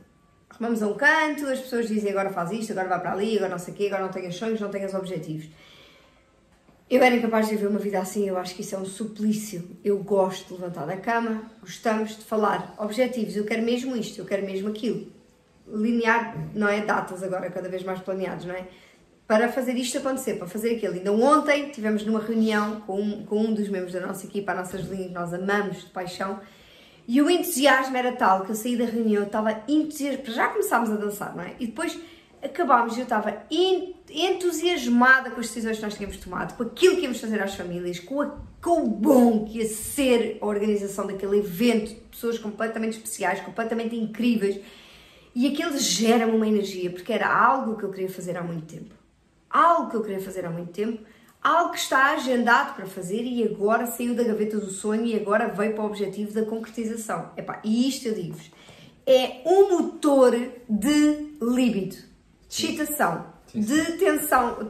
Arrumamos 0.49 0.83
a 0.83 0.89
um 0.89 0.95
canto, 0.95 1.47
as 1.47 1.61
pessoas 1.61 1.87
dizem 1.87 2.11
agora 2.11 2.31
faz 2.31 2.51
isto, 2.51 2.73
agora 2.73 2.89
vai 2.89 3.01
para 3.01 3.13
ali, 3.13 3.37
agora 3.37 3.51
não 3.51 3.59
sei 3.59 3.75
o 3.75 3.77
quê, 3.77 3.87
agora 3.87 4.05
não 4.05 4.11
tenho 4.11 4.33
sonhos, 4.33 4.59
não 4.59 4.71
tenho 4.71 4.87
os 4.87 4.95
objetivos. 4.95 5.49
Eu 6.89 7.03
era 7.03 7.15
incapaz 7.15 7.47
de 7.47 7.57
viver 7.57 7.67
uma 7.67 7.79
vida 7.79 7.99
assim, 7.99 8.27
eu 8.27 8.39
acho 8.39 8.55
que 8.55 8.63
isso 8.63 8.75
é 8.75 8.79
um 8.79 8.87
suplício. 8.87 9.69
Eu 9.85 9.99
gosto 9.99 10.49
de 10.49 10.53
levantar 10.55 10.87
da 10.87 10.97
cama, 10.97 11.51
gostamos 11.61 12.17
de 12.17 12.25
falar 12.25 12.75
objetivos, 12.79 13.37
eu 13.37 13.45
quero 13.45 13.63
mesmo 13.63 13.95
isto, 13.95 14.19
eu 14.19 14.25
quero 14.25 14.45
mesmo 14.47 14.69
aquilo. 14.69 15.13
Linear, 15.69 16.37
não 16.55 16.69
é? 16.69 16.85
Datas 16.85 17.23
agora, 17.23 17.51
cada 17.51 17.69
vez 17.69 17.83
mais 17.83 18.01
planeados, 18.01 18.47
não 18.47 18.55
é? 18.55 18.67
Para 19.27 19.51
fazer 19.51 19.75
isto 19.75 19.99
acontecer, 19.99 20.35
para 20.35 20.47
fazer 20.47 20.77
aquilo. 20.77 20.95
Ainda 20.95 21.13
ontem 21.13 21.71
tivemos 21.71 22.05
numa 22.05 22.21
reunião 22.21 22.83
com 22.83 23.01
um, 23.01 23.25
com 23.25 23.41
um 23.41 23.55
dos 23.55 23.69
membros 23.69 23.93
da 23.93 24.01
nossa 24.01 24.27
equipa, 24.27 24.53
a 24.53 24.57
nossa 24.57 24.77
Julinha, 24.77 25.09
que 25.09 25.15
nós 25.15 25.33
amamos 25.33 25.81
de 25.81 25.91
paixão, 25.91 26.41
e 27.07 27.21
o 27.21 27.29
entusiasmo 27.29 27.97
era 27.97 28.13
tal 28.13 28.45
que 28.45 28.51
eu 28.51 28.55
saí 28.55 28.77
da 28.77 28.85
reunião, 28.85 29.23
eu 29.23 29.27
estava 29.27 29.63
entusiasmada, 29.69 30.31
já 30.31 30.49
começámos 30.49 30.91
a 30.91 30.97
dançar, 30.97 31.37
não 31.37 31.43
é? 31.43 31.55
E 31.59 31.67
depois 31.67 31.99
acabámos 32.43 32.97
e 32.97 33.01
eu 33.01 33.05
estava 33.05 33.43
entusiasmada 33.51 35.31
com 35.31 35.41
as 35.41 35.49
decisões 35.49 35.77
que 35.79 35.83
nós 35.83 35.95
tínhamos 35.95 36.17
tomado, 36.19 36.57
com 36.57 36.63
aquilo 36.63 36.97
que 36.97 37.03
íamos 37.03 37.21
fazer 37.21 37.43
às 37.43 37.55
famílias, 37.55 37.99
com, 37.99 38.21
a, 38.21 38.37
com 38.61 38.85
o 38.85 38.89
bom 38.89 39.45
que 39.45 39.59
ia 39.59 39.69
ser 39.69 40.39
a 40.41 40.47
organização 40.47 41.07
daquele 41.07 41.39
evento, 41.39 41.95
pessoas 42.11 42.39
completamente 42.39 42.99
especiais, 42.99 43.41
completamente 43.41 43.97
incríveis. 43.97 44.61
E 45.35 45.49
aquilo 45.49 45.77
gera-me 45.79 46.33
uma 46.33 46.47
energia, 46.47 46.91
porque 46.91 47.13
era 47.13 47.27
algo 47.27 47.77
que 47.77 47.83
eu 47.83 47.91
queria 47.91 48.09
fazer 48.09 48.37
há 48.37 48.43
muito 48.43 48.67
tempo. 48.67 48.94
Algo 49.55 49.91
que 49.91 49.97
eu 49.97 50.03
queria 50.03 50.21
fazer 50.21 50.45
há 50.45 50.51
muito 50.51 50.73
tempo 50.73 51.01
algo 51.45 51.73
que 51.73 51.79
está 51.79 52.13
agendado 52.13 52.75
para 52.75 52.87
fazer 52.87 53.23
e 53.23 53.45
agora 53.45 53.87
saiu 53.87 54.15
da 54.15 54.25
gaveta 54.25 54.59
do 54.59 54.71
sonho 54.71 55.05
e 55.05 55.15
agora 55.15 55.49
veio 55.49 55.75
para 55.75 55.85
o 55.85 55.87
objetivo 55.87 56.33
da 56.33 56.47
concretização. 56.47 57.31
Epá, 57.37 57.61
e 57.63 57.87
isto 57.87 58.09
eu 58.09 58.15
digo-vos, 58.15 58.51
é 59.07 59.43
um 59.45 59.69
motor 59.69 60.33
de 60.67 61.35
líbido, 61.43 61.97
de 62.49 62.67
excitação, 62.67 63.27
de 63.55 63.93
tensão, 63.99 64.67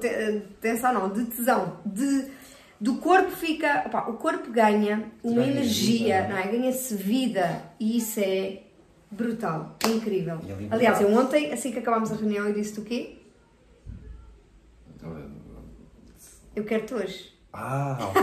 tensão 0.60 0.92
não, 0.92 1.08
de 1.10 1.24
tesão, 1.26 1.78
de 1.86 2.26
do 2.80 2.96
corpo 2.96 3.30
fica, 3.30 3.88
o 4.08 4.14
corpo 4.14 4.50
ganha 4.50 5.10
uma 5.22 5.36
ganha 5.36 5.52
energia, 5.52 6.22
vida. 6.22 6.28
não 6.28 6.38
é? 6.38 6.48
Ganha-se 6.48 6.94
vida 6.94 7.62
e 7.78 7.96
isso 7.96 8.20
é 8.20 8.62
brutal, 9.10 9.76
é 9.82 9.88
incrível. 9.88 10.40
Aliás, 10.70 11.00
eu 11.00 11.08
ontem, 11.16 11.52
assim 11.52 11.70
que 11.70 11.78
acabámos 11.78 12.12
a 12.12 12.16
reunião, 12.16 12.46
eu 12.46 12.52
disse-te 12.52 12.80
o 12.80 12.84
quê? 12.84 13.13
Eu 16.54 16.64
quero-te 16.64 16.94
hoje. 16.94 17.32
Ah, 17.52 17.96
ok. 18.10 18.20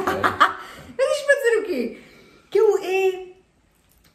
Mas 0.98 1.18
isto 1.18 1.26
para 1.26 1.36
dizer 1.36 1.60
o 1.60 1.66
quê? 1.66 2.02
Que 2.50 2.60
eu, 2.60 2.78
é... 2.84 3.28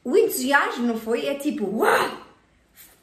O 0.05 0.17
entusiasmo, 0.17 0.87
não 0.87 0.99
foi? 0.99 1.27
É 1.27 1.35
tipo, 1.35 1.67
uau! 1.67 2.27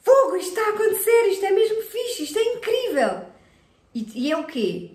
Fogo, 0.01 0.35
isto 0.35 0.49
está 0.49 0.61
a 0.69 0.73
acontecer, 0.73 1.29
isto 1.29 1.45
é 1.45 1.51
mesmo 1.51 1.81
fixe, 1.81 2.23
isto 2.23 2.37
é 2.37 2.55
incrível. 2.55 3.25
E, 3.95 4.27
e 4.27 4.31
é 4.31 4.37
o 4.37 4.45
quê? 4.45 4.91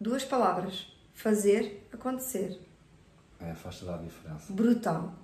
Duas 0.00 0.24
palavras. 0.24 0.86
Fazer 1.14 1.86
acontecer. 1.92 2.58
É, 3.38 3.54
faz 3.54 3.80
toda 3.80 3.94
a 3.94 3.98
diferença. 3.98 4.52
Brutal. 4.52 5.14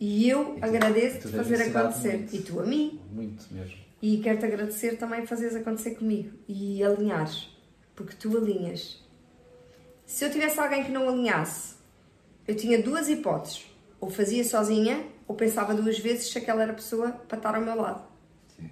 E 0.00 0.28
eu 0.28 0.58
agradeço-te 0.60 1.28
fazer 1.28 1.62
acontecer. 1.62 2.18
Muito, 2.18 2.34
e 2.36 2.42
tu 2.42 2.60
a 2.60 2.64
mim. 2.64 3.00
Muito 3.10 3.52
mesmo. 3.52 3.76
E 4.00 4.18
quero-te 4.18 4.46
agradecer 4.46 4.96
também 4.96 5.24
fazeres 5.26 5.54
acontecer 5.54 5.92
comigo 5.92 6.36
e 6.48 6.82
alinhares. 6.82 7.48
Porque 7.94 8.16
tu 8.16 8.36
alinhas 8.36 9.01
Se 10.12 10.26
eu 10.26 10.30
tivesse 10.30 10.60
alguém 10.60 10.84
que 10.84 10.90
não 10.90 11.08
alinhasse, 11.08 11.74
eu 12.46 12.54
tinha 12.54 12.82
duas 12.82 13.08
hipóteses. 13.08 13.64
Ou 13.98 14.10
fazia 14.10 14.44
sozinha, 14.44 15.06
ou 15.26 15.34
pensava 15.34 15.72
duas 15.72 15.98
vezes 15.98 16.30
se 16.30 16.36
aquela 16.36 16.62
era 16.62 16.72
a 16.72 16.74
pessoa 16.74 17.12
para 17.12 17.38
estar 17.38 17.54
ao 17.54 17.62
meu 17.62 17.74
lado. 17.74 18.04
Sim. 18.54 18.68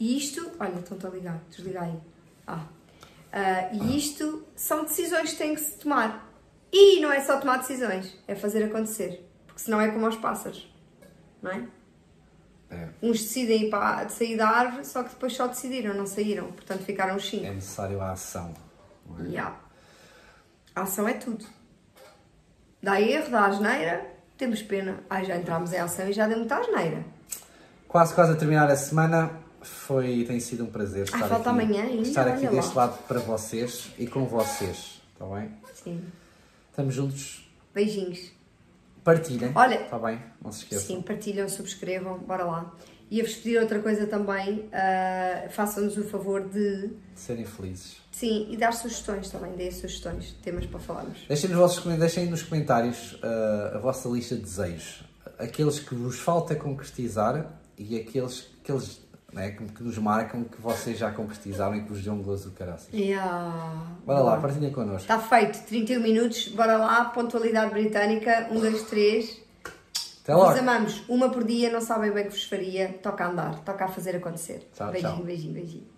E 0.00 0.18
isto, 0.18 0.50
olha, 0.58 0.80
estão-te 0.80 1.06
a 1.06 1.10
ligar, 1.10 1.40
desliga 1.48 1.82
aí. 1.82 1.94
Ah. 2.44 2.66
Ah, 3.32 3.70
e 3.72 3.96
isto 3.96 4.44
são 4.56 4.82
decisões 4.82 5.30
que 5.30 5.38
têm 5.38 5.54
que 5.54 5.60
se 5.60 5.76
tomar. 5.78 6.28
E 6.72 6.98
não 6.98 7.12
é 7.12 7.20
só 7.20 7.38
tomar 7.38 7.58
decisões, 7.58 8.18
é 8.26 8.34
fazer 8.34 8.64
acontecer. 8.64 9.24
Porque 9.46 9.60
senão 9.60 9.80
é 9.80 9.92
como 9.92 10.06
aos 10.06 10.16
pássaros, 10.16 10.68
não 11.40 11.52
é? 11.52 11.68
É, 12.68 12.88
Uns 13.00 13.20
decidem 13.22 13.66
ir 13.66 13.70
para, 13.70 14.02
de 14.02 14.12
sair 14.12 14.36
da 14.36 14.48
árvore, 14.48 14.84
só 14.84 15.04
que 15.04 15.10
depois 15.10 15.34
só 15.34 15.46
decidiram, 15.46 15.94
não 15.94 16.04
saíram. 16.04 16.50
Portanto, 16.50 16.82
ficaram 16.82 17.14
os 17.14 17.28
cinco. 17.28 17.46
é 17.46 17.54
necessário 17.54 18.00
a 18.00 18.10
ação. 18.10 18.52
não 19.08 19.24
é? 19.24 19.28
Yeah. 19.28 19.65
A 20.76 20.82
ação 20.82 21.08
é 21.08 21.14
tudo. 21.14 21.46
Dá 22.82 23.00
erro, 23.00 23.30
dá 23.30 23.46
asneira, 23.46 24.06
temos 24.36 24.62
pena. 24.62 25.00
Ai, 25.08 25.24
já 25.24 25.34
entramos 25.36 25.72
em 25.72 25.78
ação 25.78 26.06
e 26.06 26.12
já 26.12 26.28
deu 26.28 26.36
muita 26.36 26.58
asneira. 26.58 27.02
Quase, 27.88 28.14
quase 28.14 28.32
a 28.32 28.36
terminar 28.36 28.70
a 28.70 28.76
semana. 28.76 29.30
Foi, 29.62 30.24
tem 30.28 30.38
sido 30.38 30.62
um 30.64 30.66
prazer 30.68 31.04
estar 31.04 31.18
falta 31.26 31.50
aqui, 31.50 31.60
amanhã 31.60 31.82
ainda, 31.82 32.02
estar 32.02 32.28
aqui 32.28 32.46
deste 32.46 32.76
lado 32.76 32.96
para 33.08 33.18
vocês 33.18 33.90
e 33.98 34.06
com 34.06 34.24
vocês. 34.26 35.02
Está 35.14 35.24
bem? 35.34 35.50
Sim. 35.74 36.04
Estamos 36.70 36.94
juntos. 36.94 37.48
Beijinhos. 37.74 38.30
Partilhem. 39.02 39.50
Olha- 39.54 39.80
Está 39.82 39.98
bem? 39.98 40.22
Não 40.44 40.52
se 40.52 40.62
esqueçam. 40.64 40.86
Sim, 40.86 41.02
partilham, 41.02 41.48
subscrevam, 41.48 42.18
bora 42.18 42.44
lá. 42.44 42.72
E 43.10 43.20
a 43.20 43.24
vos 43.24 43.34
pedir 43.34 43.58
outra 43.60 43.78
coisa 43.78 44.06
também, 44.06 44.68
ah, 44.72 45.48
façam-nos 45.50 45.96
o 45.96 46.04
favor 46.04 46.42
de, 46.48 46.90
Serem 47.14 47.44
felizes. 47.44 47.98
sim, 48.10 48.48
e 48.50 48.56
dar 48.56 48.72
sugestões 48.72 49.30
também, 49.30 49.52
deem 49.52 49.70
sugestões, 49.70 50.32
temas 50.42 50.66
para 50.66 50.80
falarmos. 50.80 51.18
Deixem 51.28 51.50
nos, 51.50 51.58
vossos, 51.58 51.98
deixem 51.98 52.26
nos 52.26 52.42
comentários 52.42 53.18
ah, 53.22 53.72
a 53.76 53.78
vossa 53.78 54.08
lista 54.08 54.34
de 54.34 54.42
desejos. 54.42 55.04
Aqueles 55.38 55.78
que 55.78 55.94
vos 55.94 56.18
falta 56.18 56.54
concretizar 56.56 57.52
e 57.78 57.96
aqueles, 57.96 58.48
aqueles 58.62 59.00
né, 59.32 59.50
que, 59.50 59.64
que 59.66 59.82
nos 59.82 59.98
marcam 59.98 60.44
que 60.44 60.60
vocês 60.60 60.98
já 60.98 61.10
concretizaram 61.12 61.76
e 61.76 61.82
que 61.82 61.88
vos 61.90 62.02
dão 62.02 62.14
um 62.14 62.22
gozo 62.22 62.48
do 62.48 62.56
caraças. 62.56 62.88
Yeah. 62.92 63.86
Bora 64.04 64.20
lá, 64.20 64.40
partilhem 64.40 64.72
connosco. 64.72 65.02
Está 65.02 65.18
feito, 65.18 65.62
31 65.66 66.00
minutos, 66.00 66.48
bora 66.48 66.78
lá, 66.78 67.04
pontualidade 67.06 67.70
britânica, 67.70 68.48
1, 68.50 68.60
2, 68.60 68.82
3. 68.84 69.45
Até 70.26 70.34
Vos 70.34 70.42
logo. 70.42 70.58
amamos, 70.58 71.04
uma 71.08 71.30
por 71.30 71.44
dia, 71.44 71.70
não 71.70 71.80
sabem 71.80 72.10
bem 72.10 72.24
o 72.24 72.26
que 72.26 72.32
vos 72.32 72.42
faria, 72.42 72.98
toca 73.00 73.24
a 73.24 73.28
andar, 73.30 73.60
toca 73.60 73.84
a 73.84 73.88
fazer 73.88 74.16
acontecer. 74.16 74.68
Tchau, 74.74 74.90
beijinho, 74.90 75.14
tchau. 75.14 75.24
beijinho, 75.24 75.54
beijinho. 75.54 75.95